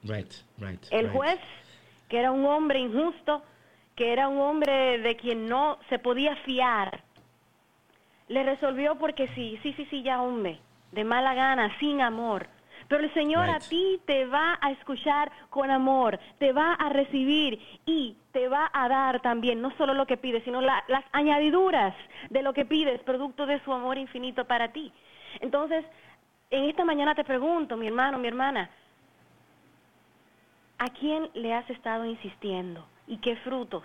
[0.04, 0.34] Right.
[0.58, 0.84] Right.
[0.90, 1.40] El juez,
[2.10, 3.44] que era un hombre injusto,
[3.96, 7.04] que era un hombre de quien no se podía fiar,
[8.30, 10.60] le resolvió porque sí, sí, sí, sí, ya hombre,
[10.92, 12.48] de mala gana, sin amor.
[12.92, 17.58] Pero el Señor a ti te va a escuchar con amor, te va a recibir
[17.86, 21.96] y te va a dar también, no solo lo que pides, sino la- las añadiduras
[22.30, 24.92] de lo que pides, producto de su amor infinito para ti.
[25.40, 25.86] Entonces,
[26.50, 28.70] en esta mañana te pregunto, mi hermano, mi hermana,
[30.80, 33.84] ¿A quién le has estado insistiendo y qué frutos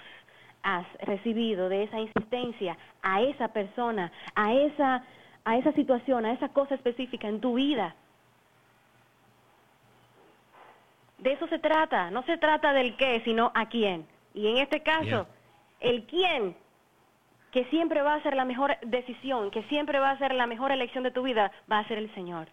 [0.63, 5.05] has recibido de esa insistencia a esa persona, a esa,
[5.45, 7.95] a esa situación, a esa cosa específica en tu vida?
[11.19, 14.07] De eso se trata, no se trata del qué, sino a quién.
[14.35, 15.27] Y en este caso,
[15.81, 16.55] el quién,
[17.53, 20.73] que siempre va a ser la mejor decisión, que siempre va a ser la mejor
[20.73, 22.49] elección de tu vida, va a ser el Señor.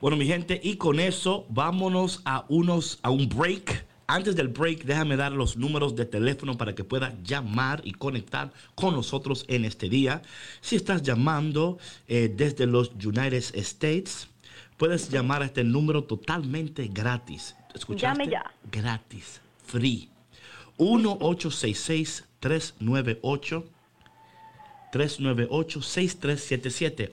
[0.00, 3.86] Bueno, mi gente, y con eso vámonos a unos a un break.
[4.08, 8.50] Antes del break, déjame dar los números de teléfono para que pueda llamar y conectar
[8.74, 10.22] con nosotros en este día.
[10.60, 14.28] Si estás llamando eh, desde los United States,
[14.82, 17.54] puedes llamar a este número totalmente gratis.
[17.72, 18.24] ¿Escuchaste?
[18.24, 18.52] Llame ya.
[18.68, 20.08] Gratis, free.
[20.76, 23.64] 1-866-398.
[24.92, 27.12] 398-6377.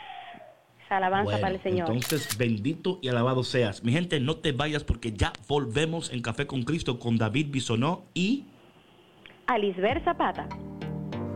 [0.96, 1.90] Alabanza Bueno, para el Señor.
[1.90, 3.82] Entonces, bendito y alabado seas.
[3.84, 8.04] Mi gente, no te vayas porque ya volvemos en Café con Cristo con David Bisonó
[8.14, 8.46] y...
[9.46, 10.48] Alisber Zapata.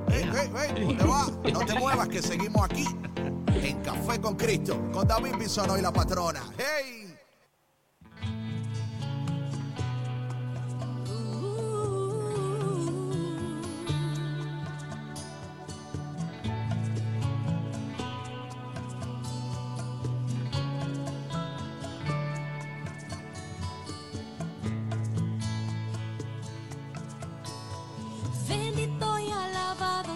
[0.08, 1.26] Hey, hey, hey, ¿dónde va?
[1.52, 2.84] No te muevas que seguimos aquí
[3.62, 6.42] en Café con Cristo con David Bisono y la patrona.
[6.58, 7.03] ¡Hey!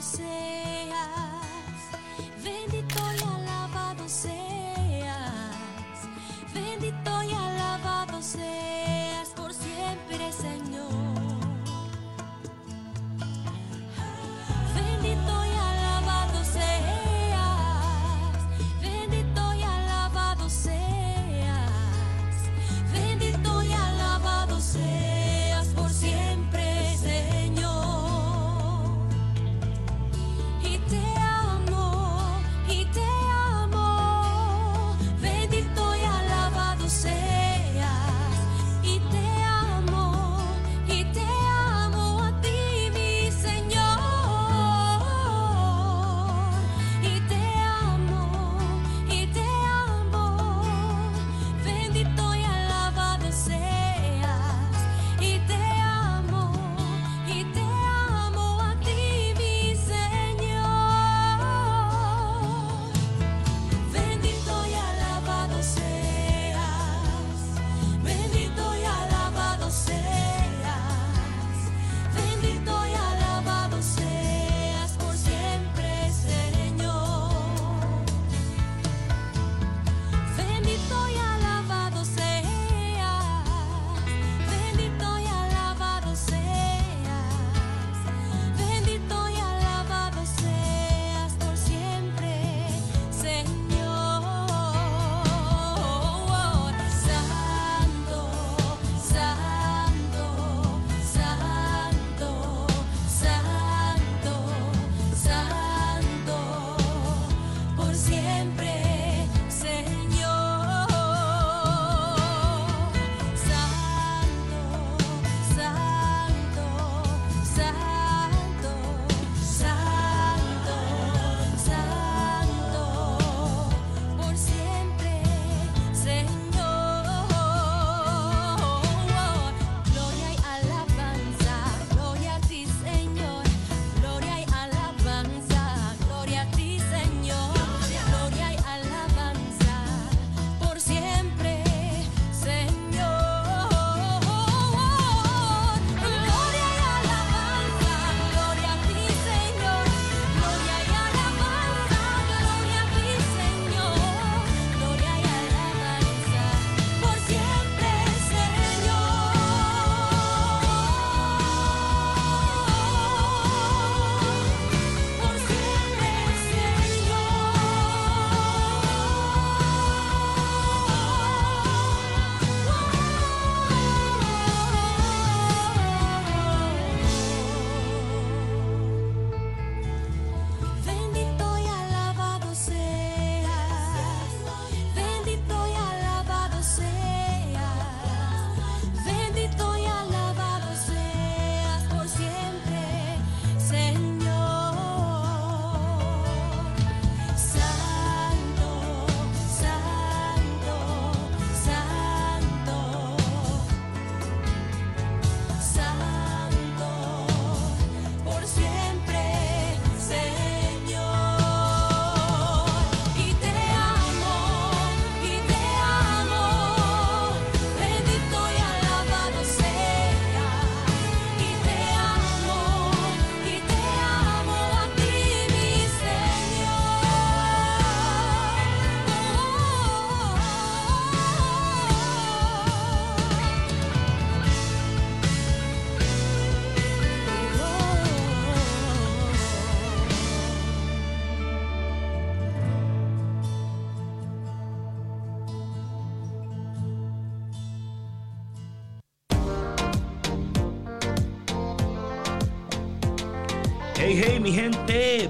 [0.01, 0.58] Alabado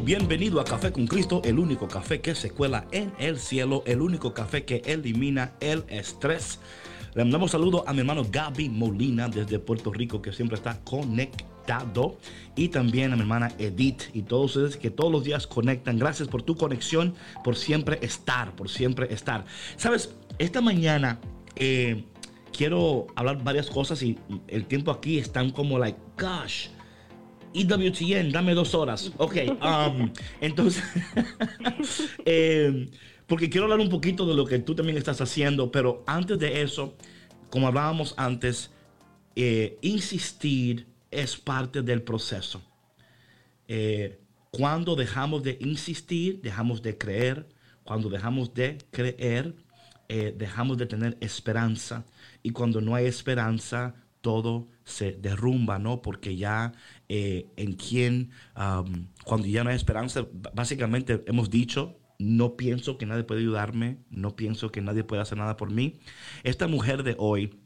[0.08, 4.00] bienvenido a Café con Cristo, el único café que se cuela en el cielo, el
[4.00, 6.60] único café que elimina el estrés.
[7.14, 12.16] Le mandamos saludo a mi hermano Gaby Molina desde Puerto Rico, que siempre está conectado.
[12.56, 15.98] Y también a mi hermana Edith y todos ustedes que todos los días conectan.
[15.98, 19.44] Gracias por tu conexión, por siempre estar, por siempre estar.
[19.76, 21.20] Sabes, esta mañana
[21.54, 22.02] eh,
[22.56, 26.68] quiero hablar varias cosas y el tiempo aquí están como like, gosh
[27.54, 29.12] EWTN, dame dos horas.
[29.16, 30.82] Ok, um, entonces,
[32.24, 32.88] eh,
[33.26, 36.62] porque quiero hablar un poquito de lo que tú también estás haciendo, pero antes de
[36.62, 36.96] eso,
[37.50, 38.70] como hablábamos antes,
[39.36, 42.62] eh, insistir es parte del proceso.
[43.66, 44.20] Eh,
[44.50, 47.48] cuando dejamos de insistir, dejamos de creer.
[47.84, 49.54] Cuando dejamos de creer,
[50.08, 52.04] dejamos de tener esperanza.
[52.42, 56.02] Y cuando no hay esperanza, todo se derrumba, ¿no?
[56.02, 56.72] Porque ya
[57.08, 58.30] eh, en quien,
[59.24, 64.34] cuando ya no hay esperanza, básicamente hemos dicho, no pienso que nadie puede ayudarme, no
[64.36, 66.00] pienso que nadie puede hacer nada por mí.
[66.42, 67.58] Esta mujer de hoy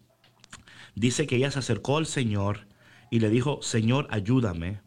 [0.95, 2.69] dice que ella se acercó al Señor
[3.11, 4.81] y le dijo, Señor, ayúdame.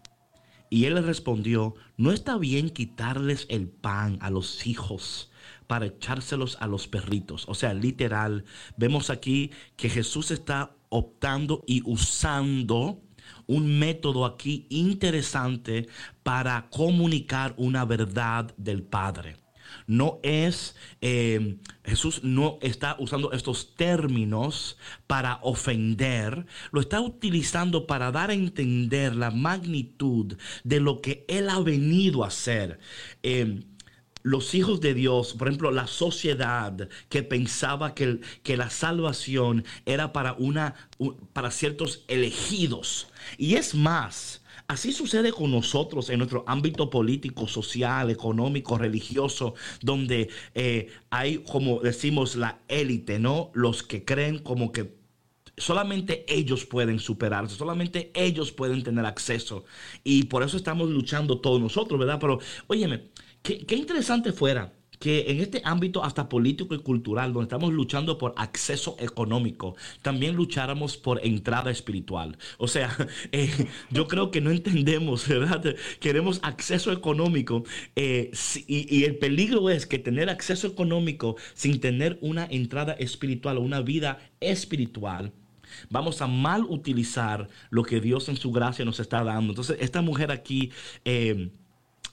[0.70, 5.32] Y él le respondió, no está bien quitarles el pan a los hijos
[5.68, 7.46] para echárselos a los perritos.
[7.48, 8.46] O sea, literal,
[8.78, 13.02] vemos aquí que Jesús está optando y usando
[13.48, 15.88] un método aquí interesante
[16.24, 19.38] para comunicar una verdad del Padre.
[19.88, 24.78] No es, eh, Jesús no está usando estos términos
[25.08, 31.50] para ofender, lo está utilizando para dar a entender la magnitud de lo que Él
[31.50, 32.80] ha venido a hacer.
[33.22, 33.64] Eh,
[34.26, 40.14] los hijos de Dios, por ejemplo, la sociedad que pensaba que, que la salvación era
[40.14, 40.74] para, una,
[41.32, 43.08] para ciertos elegidos.
[43.38, 50.30] Y es más, Así sucede con nosotros en nuestro ámbito político, social, económico, religioso, donde
[50.56, 53.52] eh, hay, como decimos, la élite, ¿no?
[53.54, 54.96] Los que creen como que
[55.56, 59.66] solamente ellos pueden superarse, solamente ellos pueden tener acceso.
[60.04, 62.18] Y por eso estamos luchando todos nosotros, ¿verdad?
[62.20, 63.12] Pero, óyeme,
[63.46, 68.34] Qué, interesante fuera que en este ámbito hasta político y cultural, donde estamos luchando por
[68.38, 72.40] acceso económico, también lucháramos por entrada espiritual.
[72.58, 72.98] O sea,
[73.32, 75.76] eh, yo creo que no entendemos, ¿verdad?
[76.00, 77.66] Queremos acceso económico
[77.96, 78.32] eh,
[78.66, 83.62] y, y, el peligro es que tener acceso económico sin tener una entrada espiritual o
[83.62, 85.34] una vida espiritual,
[85.92, 89.52] vamos a mal utilizar lo que Dios en su gracia nos está dando.
[89.52, 90.72] Entonces, esta mujer aquí...
[91.04, 91.52] Eh,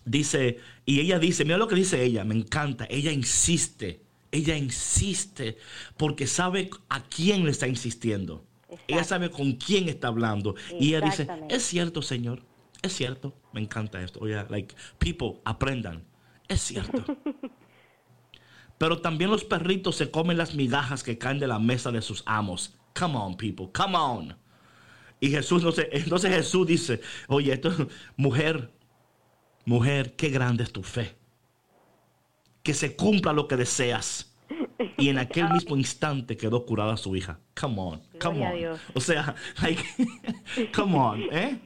[0.04, 5.58] dice, y ella dice, mira lo que dice ella, me encanta, ella insiste, ella insiste
[5.96, 8.46] porque sabe a quién le está insistiendo.
[8.88, 10.54] Ella sabe con quién está hablando.
[10.80, 12.42] Y ella dice, es cierto, Señor,
[12.80, 14.20] es cierto, me encanta esto.
[14.20, 16.04] Oye, like, people, aprendan,
[16.48, 17.04] es cierto.
[18.78, 22.22] Pero también los perritos se comen las migajas que caen de la mesa de sus
[22.26, 22.76] amos.
[22.98, 24.36] Come on, people, come on.
[25.20, 27.70] Y Jesús, no sé, entonces Jesús dice, oye, esto,
[28.16, 28.72] mujer,
[29.64, 31.14] mujer, qué grande es tu fe.
[32.62, 34.28] Que se cumpla lo que deseas.
[34.96, 37.38] Y en aquel mismo instante quedó curada su hija.
[37.58, 38.78] Come on, come on.
[38.94, 39.82] O sea, like,
[40.74, 41.58] come on, ¿eh?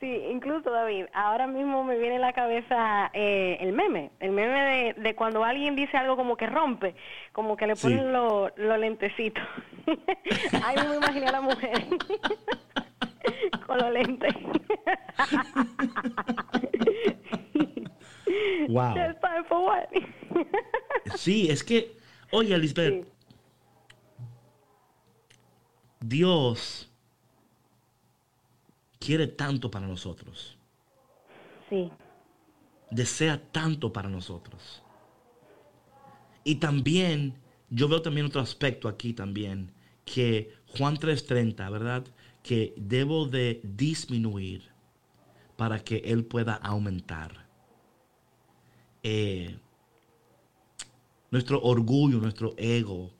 [0.00, 4.94] Sí, incluso David, ahora mismo me viene a la cabeza eh, el meme, el meme
[4.96, 6.94] de, cuando alguien dice algo como que rompe,
[7.32, 9.44] como que le ponen los lentecitos.
[10.64, 11.84] Ahí me imaginé a la mujer
[13.66, 14.34] con los lentes.
[18.68, 18.94] Wow.
[21.16, 21.96] sí, es que,
[22.30, 23.06] oye, Lisbeth,
[26.00, 26.90] Dios
[28.98, 30.56] quiere tanto para nosotros.
[31.68, 31.90] Sí.
[32.90, 34.82] Desea tanto para nosotros.
[36.42, 37.34] Y también,
[37.68, 39.72] yo veo también otro aspecto aquí también,
[40.04, 42.04] que Juan 3:30, ¿verdad?
[42.42, 44.70] Que debo de disminuir
[45.56, 47.49] para que Él pueda aumentar.
[49.02, 49.56] Eh,
[51.30, 53.12] nuestro orgullo, nuestro ego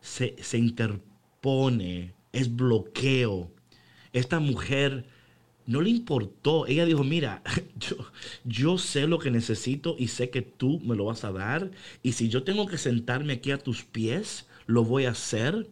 [0.00, 3.50] se, interpone, es bloqueo.
[4.12, 5.06] Esta mujer
[5.66, 6.66] no le importó.
[6.66, 7.42] Ella dijo, mira,
[7.78, 7.96] yo,
[8.44, 11.70] yo sé lo que necesito y sé que tú me lo vas a dar.
[12.02, 15.68] Y si yo tengo que sentarme aquí a tus pies, lo voy a hacer.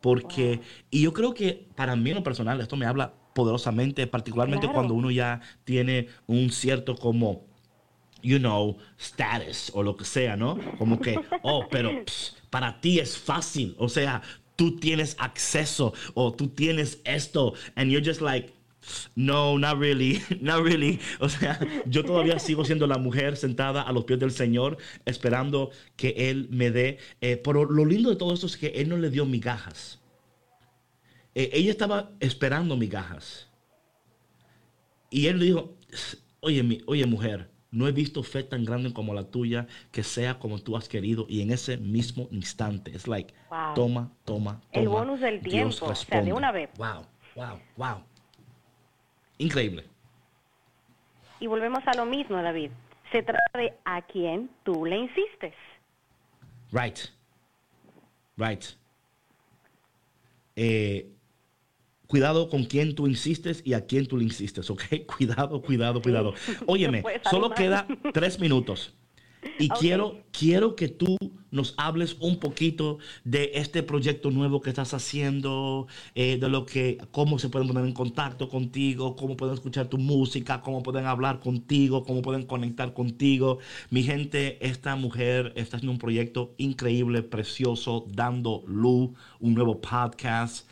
[0.00, 4.68] Porque, y yo creo que para mí en lo personal, esto me habla poderosamente, particularmente
[4.68, 7.44] cuando uno ya tiene un cierto como,
[8.22, 10.58] you know, status o lo que sea, ¿no?
[10.78, 12.04] Como que, oh, pero
[12.50, 14.22] para ti es fácil, o sea,
[14.56, 18.52] tú tienes acceso o tú tienes esto, and you're just like,
[19.14, 20.98] No, not really, not really.
[21.20, 25.70] O sea, yo todavía sigo siendo la mujer sentada a los pies del Señor, esperando
[25.96, 26.98] que Él me dé.
[27.20, 30.00] Eh, pero lo lindo de todo esto es que Él no le dio migajas.
[31.34, 33.48] Eh, ella estaba esperando migajas.
[35.10, 35.76] Y Él le dijo,
[36.40, 40.38] oye, mi, oye mujer, no he visto fe tan grande como la tuya, que sea
[40.38, 41.26] como tú has querido.
[41.28, 43.32] Y en ese mismo instante, es like,
[43.74, 44.60] toma, toma, toma.
[44.72, 46.70] El bonus del tiempo, o sea, de una vez.
[46.76, 47.06] Wow,
[47.36, 48.02] wow, wow.
[49.38, 49.84] Increíble.
[51.38, 52.70] Y volvemos a lo mismo, David.
[53.12, 55.54] Se trata de a quién tú le insistes.
[56.72, 56.98] Right.
[58.36, 58.64] Right.
[60.56, 61.10] Eh,
[62.10, 64.82] cuidado con quién tú insistes y a quién tú le insistes, ¿ok?
[65.16, 66.34] Cuidado, cuidado, cuidado.
[66.66, 68.92] Óyeme, solo queda tres minutos.
[69.58, 71.16] Y quiero, quiero que tú
[71.50, 76.98] nos hables un poquito de este proyecto nuevo que estás haciendo, eh, de lo que,
[77.10, 81.40] cómo se pueden poner en contacto contigo, cómo pueden escuchar tu música, cómo pueden hablar
[81.40, 83.60] contigo, cómo pueden conectar contigo.
[83.88, 90.68] Mi gente, esta mujer está haciendo un proyecto increíble, precioso, dando luz, un nuevo podcast.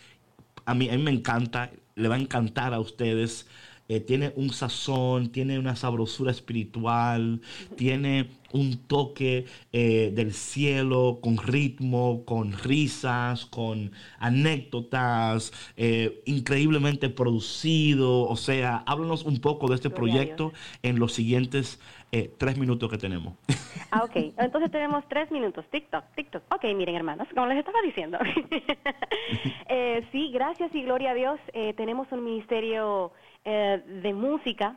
[0.69, 3.47] A mí, a mí me encanta, le va a encantar a ustedes.
[3.89, 7.41] Eh, tiene un sazón, tiene una sabrosura espiritual,
[7.75, 18.29] tiene un toque eh, del cielo con ritmo, con risas, con anécdotas, eh, increíblemente producido.
[18.29, 20.53] O sea, háblanos un poco de este proyecto
[20.83, 21.81] en los siguientes
[22.39, 23.35] tres minutos que tenemos.
[23.91, 24.35] Ah, ok.
[24.37, 25.65] Entonces tenemos tres minutos.
[25.71, 26.43] TikTok, TikTok.
[26.55, 28.19] Ok, miren, hermanos, como les estaba diciendo.
[30.13, 31.41] sí, gracias y gloria a Dios.
[31.75, 33.13] tenemos un ministerio
[33.51, 34.77] eh, de música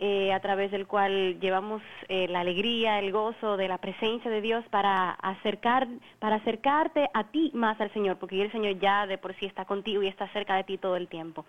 [0.00, 4.40] eh, a través del cual llevamos eh, la alegría, el gozo de la presencia de
[4.40, 5.88] Dios para acercar,
[6.20, 9.64] para acercarte a ti más al Señor, porque el Señor ya de por sí está
[9.64, 11.44] contigo y está cerca de ti todo el tiempo.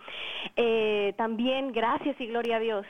[1.15, 2.85] también gracias y gloria a Dios.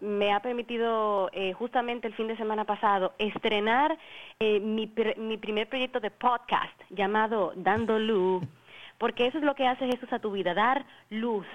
[0.00, 3.98] me ha permitido justamente el fin de semana pasado estrenar
[4.40, 8.44] mi, mi primer proyecto de podcast llamado Dando Luz,
[8.98, 11.46] porque eso es lo que hace Jesús a tu vida, dar luz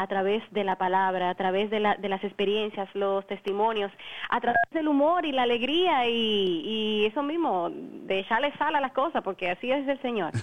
[0.00, 3.92] a través de la palabra, a través de, la, de las experiencias, los testimonios,
[4.30, 8.92] a través del humor y la alegría y, eso mismo, de echarle sal a las
[8.92, 10.32] cosas, porque así es el Señor.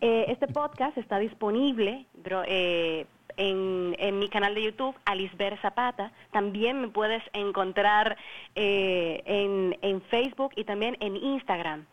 [0.00, 2.04] Eh, este podcast está disponible
[2.46, 3.06] eh,
[3.38, 6.12] en, en, mi canal de YouTube, Alisber Zapata.
[6.32, 8.16] También me puedes encontrar
[8.54, 11.86] eh, en, en Facebook y también en Instagram.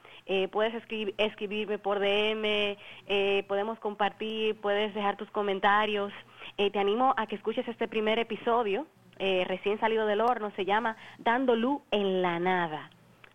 [0.52, 0.74] puedes
[1.18, 2.76] escribirme por DM,
[3.48, 6.12] podemos compartir, puedes dejar tus comentarios.
[6.58, 8.86] Eh, te animo a que escuches este primer episodio,
[9.20, 12.90] eh, recién salido del horno, se llama Dando luz en la nada.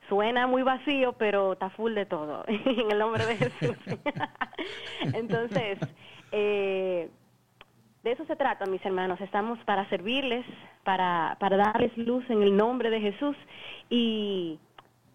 [0.08, 3.76] Suena muy vacío, pero está full de todo, en el nombre de Jesús.
[5.14, 5.78] Entonces,
[6.32, 7.10] eh,
[8.02, 9.20] de eso se trata, mis hermanos.
[9.20, 10.46] Estamos para servirles,
[10.84, 13.36] para, para darles luz en el nombre de Jesús
[13.90, 14.58] y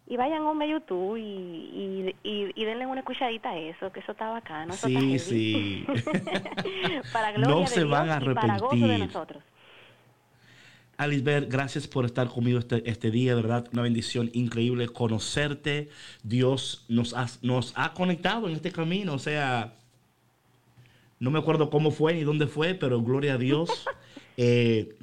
[0.06, 4.74] y vayan a YouTube y, y, denle una escuchadita a eso, que eso está bacano.
[4.74, 5.86] sí, sí.
[7.14, 8.50] para gloria no se van a arrepentir.
[8.50, 9.44] para gozo de nosotros.
[10.98, 15.90] Alisbert, gracias por estar conmigo este, este día, verdad, una bendición increíble conocerte.
[16.22, 19.74] Dios nos ha, nos ha conectado en este camino, o sea,
[21.20, 23.70] no me acuerdo cómo fue ni dónde fue, pero gloria a Dios.
[24.36, 24.96] Eh,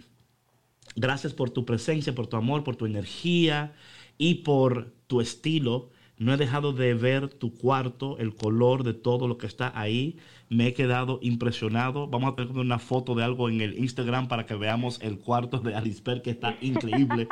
[0.96, 3.72] gracias por tu presencia, por tu amor, por tu energía
[4.20, 5.88] y por tu estilo.
[6.18, 10.18] No he dejado de ver tu cuarto, el color de todo lo que está ahí.
[10.50, 12.06] Me he quedado impresionado.
[12.06, 15.58] Vamos a tener una foto de algo en el Instagram para que veamos el cuarto
[15.60, 17.28] de Alisper, que está increíble.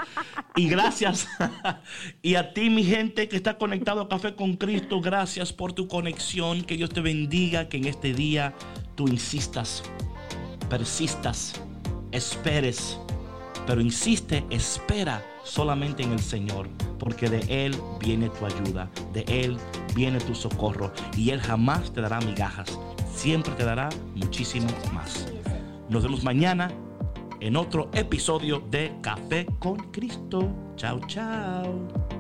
[0.56, 1.28] y gracias.
[2.22, 5.88] y a ti, mi gente que está conectado a Café con Cristo, gracias por tu
[5.88, 6.62] conexión.
[6.62, 8.54] Que Dios te bendiga, que en este día
[8.94, 9.82] tú insistas,
[10.70, 11.62] persistas,
[12.12, 12.98] esperes.
[13.68, 19.58] Pero insiste, espera solamente en el Señor, porque de Él viene tu ayuda, de Él
[19.94, 22.78] viene tu socorro y Él jamás te dará migajas,
[23.14, 25.26] siempre te dará muchísimo más.
[25.90, 26.70] Nos vemos mañana
[27.40, 30.48] en otro episodio de Café con Cristo.
[30.76, 32.17] Chao, chao.